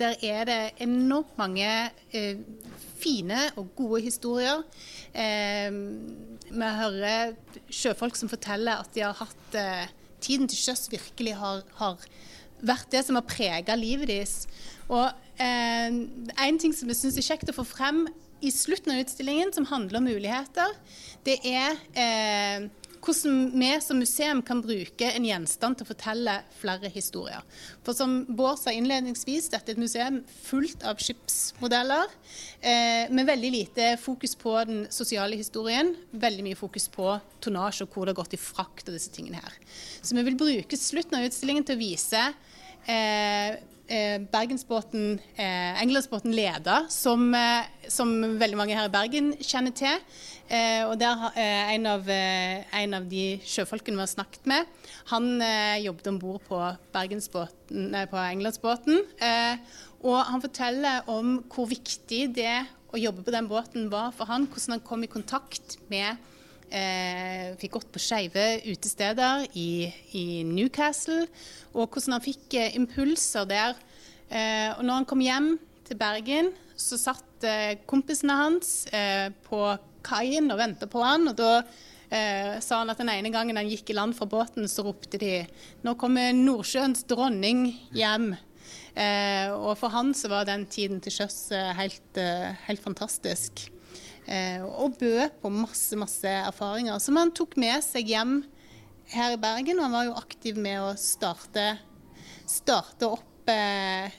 der 0.00 0.16
er 0.26 0.48
det 0.48 0.58
enormt 0.84 1.32
mange 1.38 1.68
fine 3.00 3.46
og 3.60 3.70
gode 3.78 4.02
historier. 4.04 4.60
vi 5.12 6.72
hører 6.80 7.34
sjøfolk 7.72 8.18
som 8.18 8.28
forteller 8.32 8.82
at 8.82 8.92
de 8.94 9.04
har 9.06 9.16
hatt 9.16 9.56
tiden 10.20 10.48
til 10.50 10.60
sjøs 10.60 10.88
virkelig 10.92 11.36
har, 11.40 11.62
har 11.80 12.04
vært 12.60 12.90
det 12.92 13.04
som 13.06 13.18
har 13.18 13.26
prega 13.28 13.76
livet 13.78 14.10
deres. 14.10 14.44
Og 14.90 15.06
eh, 15.40 15.88
En 15.90 16.60
ting 16.60 16.74
som 16.76 16.90
jeg 16.90 17.00
syns 17.00 17.20
er 17.20 17.28
kjekt 17.32 17.52
å 17.52 17.56
få 17.56 17.66
frem 17.68 18.06
i 18.40 18.50
slutten 18.54 18.94
av 18.94 19.00
utstillingen, 19.02 19.52
som 19.52 19.66
handler 19.70 20.00
om 20.00 20.08
muligheter, 20.10 20.76
det 21.26 21.38
er 21.44 21.76
eh, 21.92 22.68
hvordan 23.00 23.52
vi 23.56 23.70
som 23.80 23.98
museum 24.00 24.42
kan 24.44 24.60
bruke 24.62 25.08
en 25.08 25.24
gjenstand 25.24 25.78
til 25.78 25.86
å 25.86 25.88
fortelle 25.88 26.34
flere 26.60 26.90
historier. 26.92 27.44
For 27.86 27.96
som 27.96 28.20
Bård 28.28 28.60
sa 28.60 28.74
innledningsvis, 28.76 29.48
dette 29.52 29.72
er 29.72 29.76
et 29.76 29.82
museum 29.82 30.20
fullt 30.44 30.84
av 30.88 31.00
skipsmodeller, 31.00 32.12
eh, 32.60 33.08
med 33.10 33.26
veldig 33.26 33.52
lite 33.52 33.96
fokus 34.00 34.36
på 34.36 34.54
den 34.68 34.86
sosiale 34.90 35.36
historien. 35.36 35.94
Veldig 36.12 36.44
mye 36.44 36.60
fokus 36.60 36.88
på 36.88 37.20
tonnasje 37.40 37.86
og 37.86 37.94
hvor 37.94 38.06
det 38.06 38.14
har 38.14 38.22
gått 38.22 38.36
i 38.36 38.42
frakt 38.42 38.88
og 38.88 38.96
disse 38.96 39.12
tingene 39.12 39.40
her. 39.40 39.58
Så 40.02 40.16
vi 40.16 40.22
vil 40.22 40.36
bruke 40.36 40.76
slutten 40.76 41.18
av 41.18 41.28
utstillingen 41.28 41.64
til 41.64 41.76
å 41.76 41.80
vise 41.80 42.24
eh, 42.86 43.56
Bergensbåten, 44.30 45.20
eh, 45.34 45.82
Englandsbåten 45.82 46.32
Leda, 46.32 46.84
som, 46.88 47.34
eh, 47.34 47.66
som, 47.88 48.38
veldig 48.38 48.56
mange 48.56 48.76
her 48.78 48.86
i 48.86 48.92
Bergen 48.92 49.32
kjenner 49.42 49.74
til. 49.74 49.98
Eh, 50.50 50.82
og 50.82 50.96
der 50.98 51.28
eh, 51.38 51.74
en 51.76 51.86
av, 51.86 52.08
eh, 52.10 52.64
en, 52.82 52.94
av, 52.98 53.04
de 53.10 53.38
sjøfolkene 53.46 53.94
vi 53.98 54.02
har 54.02 54.10
snakket 54.10 54.48
med, 54.50 54.66
han 55.12 55.28
jobbet 55.82 56.08
om 56.10 56.18
bord 56.18 56.42
på, 56.48 56.58
på 56.90 56.98
Englandsbåten. 57.02 57.94
og 60.00 60.18
han 60.26 60.42
forteller 60.42 61.08
om 61.10 61.38
hvor 61.50 61.68
viktig 61.70 62.34
det 62.34 62.56
å 62.90 62.98
jobbe 62.98 63.22
på 63.26 63.34
den 63.34 63.48
båten 63.50 63.90
var 63.92 64.10
for 64.16 64.26
han, 64.26 64.46
hvordan 64.50 64.78
han 64.78 64.86
kom 64.86 65.04
i 65.04 65.10
kontakt 65.10 65.78
med 65.90 66.18
Eh, 66.70 67.56
fikk 67.58 67.72
gått 67.74 67.88
på 67.90 67.98
skeive 67.98 68.60
utesteder 68.62 69.48
i, 69.58 69.90
i, 70.14 70.24
Newcastle. 70.46 71.24
Og 71.74 71.88
hvordan 71.88 72.14
han 72.14 72.22
fikk 72.22 72.54
eh, 72.54 72.76
impulser 72.78 73.48
der 73.50 73.74
Eh, 74.30 74.70
og 74.78 74.84
når 74.86 75.00
han 75.00 75.06
kom 75.10 75.22
hjem 75.24 75.54
til 75.88 75.98
Bergen, 75.98 76.52
så 76.78 76.98
satt 77.00 77.46
eh, 77.46 77.78
kompisene 77.90 78.36
hans 78.38 78.84
eh, 78.94 79.28
på 79.46 79.58
kaien 80.06 80.50
og 80.52 80.60
venta 80.60 80.86
på 80.90 81.02
han. 81.02 81.26
og 81.32 81.34
da 81.40 81.50
eh, 81.58 82.60
sa 82.62 82.80
han 82.80 82.92
at 82.92 83.00
den 83.02 83.10
ene 83.10 83.32
gangen 83.34 83.58
han 83.58 83.68
gikk 83.68 83.90
i 83.90 83.98
land 83.98 84.14
fra 84.16 84.28
båten, 84.30 84.70
så 84.70 84.86
ropte 84.86 85.18
de 85.18 85.42
'Nå 85.82 85.96
kommer 85.98 86.30
Nordsjøens 86.36 87.04
dronning 87.10 87.74
hjem'. 87.90 88.36
Og 89.00 89.78
for 89.78 89.88
han 89.90 90.10
så 90.14 90.28
var 90.28 90.44
den 90.44 90.66
tiden 90.66 91.00
til 91.00 91.14
sjøs 91.14 91.50
helt, 91.78 92.18
helt, 92.66 92.82
fantastisk. 92.82 93.70
Eh, 94.26 94.62
og 94.62 94.98
bød 95.00 95.40
på 95.42 95.52
masse, 95.52 95.96
masse 95.98 96.28
erfaringer 96.28 97.00
som 97.02 97.18
han 97.18 97.32
tok 97.34 97.56
med 97.60 97.80
seg 97.84 98.10
hjem 98.12 98.40
her 99.14 99.36
i 99.36 99.40
Bergen. 99.40 99.78
Og 99.78 99.88
han 99.88 99.96
var 99.96 100.10
jo 100.10 100.18
aktiv 100.20 100.60
med 100.60 100.82
å 100.82 100.92
starte, 101.00 101.72
starte 102.48 103.08
opp 103.08 103.50
eh, 103.50 104.12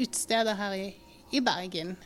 utesteder 0.00 0.58
her 0.58 0.76
i, 0.80 0.90
i 1.32 1.44
Bergen. 1.44 1.96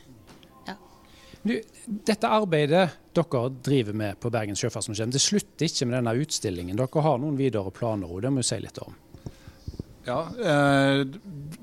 Du, 1.39 1.53
dette 1.85 2.27
arbeidet 2.27 2.89
dere 3.15 3.43
driver 3.63 3.95
med 3.95 4.17
på 4.19 4.31
Bergens 4.33 4.59
sjøfartsmuseum, 4.59 5.11
det 5.11 5.21
slutter 5.23 5.69
ikke 5.69 5.87
med 5.87 5.95
denne 5.95 6.15
utstillingen. 6.19 6.75
Dere 6.79 7.03
har 7.05 7.21
noen 7.21 7.37
videre 7.39 7.71
planer, 7.71 8.11
og 8.11 8.25
det 8.25 8.31
må 8.33 8.43
du 8.43 8.49
si 8.49 8.59
litt 8.59 8.79
om. 8.83 8.97
Ja, 10.07 10.19
eh, 10.43 11.05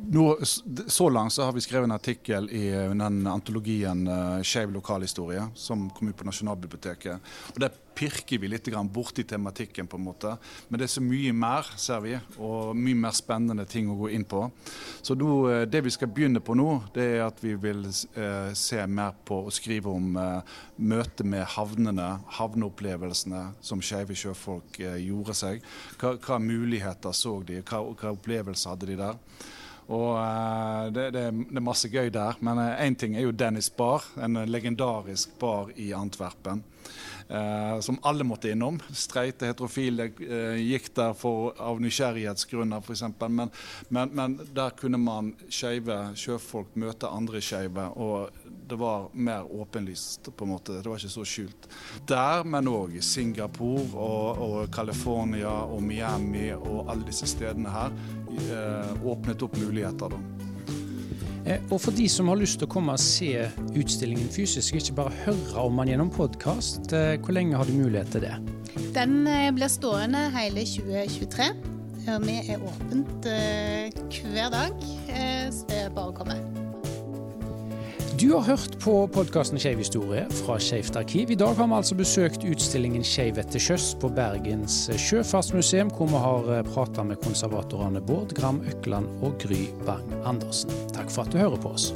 nå, 0.06 0.38
Så 0.86 1.08
langt 1.10 1.32
så 1.32 1.42
har 1.42 1.52
vi 1.52 1.60
skrevet 1.60 1.84
en 1.84 1.96
artikkel 1.96 2.50
i 2.50 2.68
den 2.70 3.26
antologien 3.26 4.06
eh, 4.06 4.42
Skeiv 4.42 4.72
lokalhistorie, 4.74 5.48
som 5.54 5.88
kom 5.90 6.08
ut 6.08 6.16
på 6.16 6.26
Nasjonalbiblioteket. 6.28 7.34
Og 7.54 7.60
Der 7.60 7.74
pirker 7.96 8.38
vi 8.38 8.50
litt 8.50 8.68
borti 8.92 9.24
tematikken, 9.24 9.86
på 9.86 9.96
en 9.96 10.04
måte. 10.04 10.36
Men 10.68 10.80
det 10.80 10.86
er 10.86 10.94
så 10.96 11.02
mye 11.04 11.32
mer, 11.32 11.68
ser 11.80 12.02
vi, 12.04 12.14
og 12.38 12.76
mye 12.76 12.98
mer 13.06 13.14
spennende 13.16 13.66
ting 13.68 13.88
å 13.90 13.96
gå 13.96 14.10
inn 14.16 14.26
på. 14.28 14.44
Så 15.02 15.16
nå, 15.16 15.32
eh, 15.50 15.64
det 15.70 15.82
vi 15.86 15.94
skal 15.94 16.12
begynne 16.12 16.42
på 16.44 16.56
nå, 16.58 16.68
det 16.94 17.06
er 17.16 17.24
at 17.26 17.40
vi 17.44 17.54
vil 17.60 17.86
eh, 17.86 18.52
se 18.52 18.84
mer 18.86 19.16
på 19.24 19.40
og 19.46 19.54
skrive 19.54 19.92
om 19.92 20.16
eh, 20.20 20.56
møtet 20.76 21.26
med 21.26 21.46
havnene, 21.56 22.10
havneopplevelsene 22.38 23.42
som 23.64 23.82
skeive 23.82 24.16
sjøfolk 24.16 24.80
eh, 24.80 25.00
gjorde 25.06 25.36
seg. 25.36 25.64
Hva, 26.00 26.16
hva, 26.20 26.40
muligheter 26.42 27.16
så 27.16 27.38
de, 27.46 27.62
hva, 27.64 27.82
hva 27.94 28.12
opplevelser 28.12 28.74
hadde 28.74 28.90
de 28.92 29.00
der? 29.00 29.20
Og 29.86 30.16
det, 30.90 31.12
det, 31.14 31.20
det, 31.30 31.60
er 31.60 31.62
masse 31.62 31.86
gøy 31.86 32.08
der. 32.10 32.34
Men 32.42 32.58
én 32.58 32.96
ting 32.98 33.14
er 33.14 33.22
jo 33.22 33.30
Dennis 33.30 33.68
Bar, 33.70 34.02
en 34.18 34.40
legendarisk 34.50 35.36
bar 35.38 35.70
i 35.78 35.92
Antwerpen 35.94 36.64
som 37.80 37.98
alle 38.06 38.24
måtte 38.24 38.50
innom. 38.50 38.78
Streite 38.94 39.48
heterofile 39.50 40.10
eh, 40.22 40.60
gikk 40.62 40.92
der 40.94 41.14
for, 41.18 41.54
av 41.58 41.80
nysgjerrighetsgrunner 41.82 42.84
f.eks. 42.84 43.02
Men, 43.28 43.50
men, 43.88 44.12
men 44.14 44.38
der 44.54 44.76
kunne 44.78 45.00
man 45.02 45.32
skeive 45.48 45.98
sjøfolk 46.18 46.76
møte 46.78 47.10
andre 47.10 47.42
skeive, 47.42 47.88
og 47.98 48.30
det 48.68 48.78
var 48.78 49.08
mer 49.12 49.46
åpenlyst, 49.46 50.30
på 50.36 50.46
en 50.46 50.54
måte. 50.54 50.80
Det 50.80 50.90
var 50.90 51.02
ikke 51.02 51.14
så 51.16 51.26
skjult. 51.26 51.68
Der, 52.08 52.46
men 52.46 52.70
òg 52.70 52.96
i 52.98 53.04
Singapore 53.04 53.86
og, 53.94 54.42
og 54.46 54.56
California 54.74 55.52
og 55.66 55.82
Miami 55.82 56.48
og 56.56 56.90
alle 56.90 57.06
disse 57.10 57.28
stedene 57.30 57.74
her, 57.74 57.94
eh, 58.46 59.06
åpnet 59.06 59.46
opp 59.46 59.58
muligheter. 59.60 60.16
da. 60.16 60.35
Eh, 61.46 61.62
og 61.70 61.80
for 61.80 61.94
de 61.94 62.08
som 62.10 62.28
har 62.30 62.40
lyst 62.40 62.58
til 62.60 62.66
å 62.66 62.72
komme 62.72 62.96
og 62.96 63.02
se 63.02 63.46
utstillingen 63.78 64.28
fysisk, 64.34 64.78
ikke 64.80 64.98
bare 64.98 65.14
høre 65.24 65.62
om 65.62 65.78
den 65.80 65.94
gjennom 65.94 66.10
podkast, 66.12 66.90
eh, 66.92 67.14
hvor 67.22 67.36
lenge 67.36 67.58
har 67.58 67.68
du 67.68 67.76
mulighet 67.76 68.10
til 68.16 68.26
det? 68.26 68.34
Den 68.96 69.22
eh, 69.30 69.52
blir 69.54 69.70
stående 69.70 70.26
hele 70.34 70.66
2023. 70.66 71.50
Vi 72.22 72.36
er 72.52 72.62
åpent 72.62 73.26
hver 73.26 74.52
dag, 74.54 74.84
så 75.50 75.66
det 75.66 75.80
er 75.80 75.90
bare 75.90 76.12
å 76.12 76.14
komme. 76.14 76.55
Du 78.26 78.32
har 78.32 78.42
hørt 78.42 78.72
på 78.82 78.92
podkasten 79.14 79.60
Skeiv 79.62 79.78
historie 79.78 80.24
fra 80.34 80.56
Skeivt 80.58 80.96
arkiv. 80.98 81.30
I 81.30 81.36
dag 81.38 81.52
har 81.54 81.68
vi 81.70 81.76
altså 81.76 81.94
besøkt 81.94 82.42
utstillingen 82.42 83.04
Skeivhet 83.06 83.52
til 83.54 83.62
sjøs 83.62 83.84
på 84.02 84.10
Bergens 84.16 84.80
sjøfartsmuseum, 84.98 85.92
hvor 85.94 86.10
vi 86.10 86.22
har 86.24 86.50
eh, 86.56 86.64
prata 86.66 87.04
med 87.06 87.22
konservatorene 87.22 88.02
Bård 88.02 88.34
Gram 88.34 88.58
Økland 88.66 89.06
og 89.22 89.38
Gry 89.44 89.68
Bang 89.86 90.10
Andersen. 90.26 90.74
Takk 90.90 91.14
for 91.14 91.22
at 91.22 91.30
du 91.30 91.38
hører 91.38 91.62
på 91.62 91.76
oss. 91.78 91.92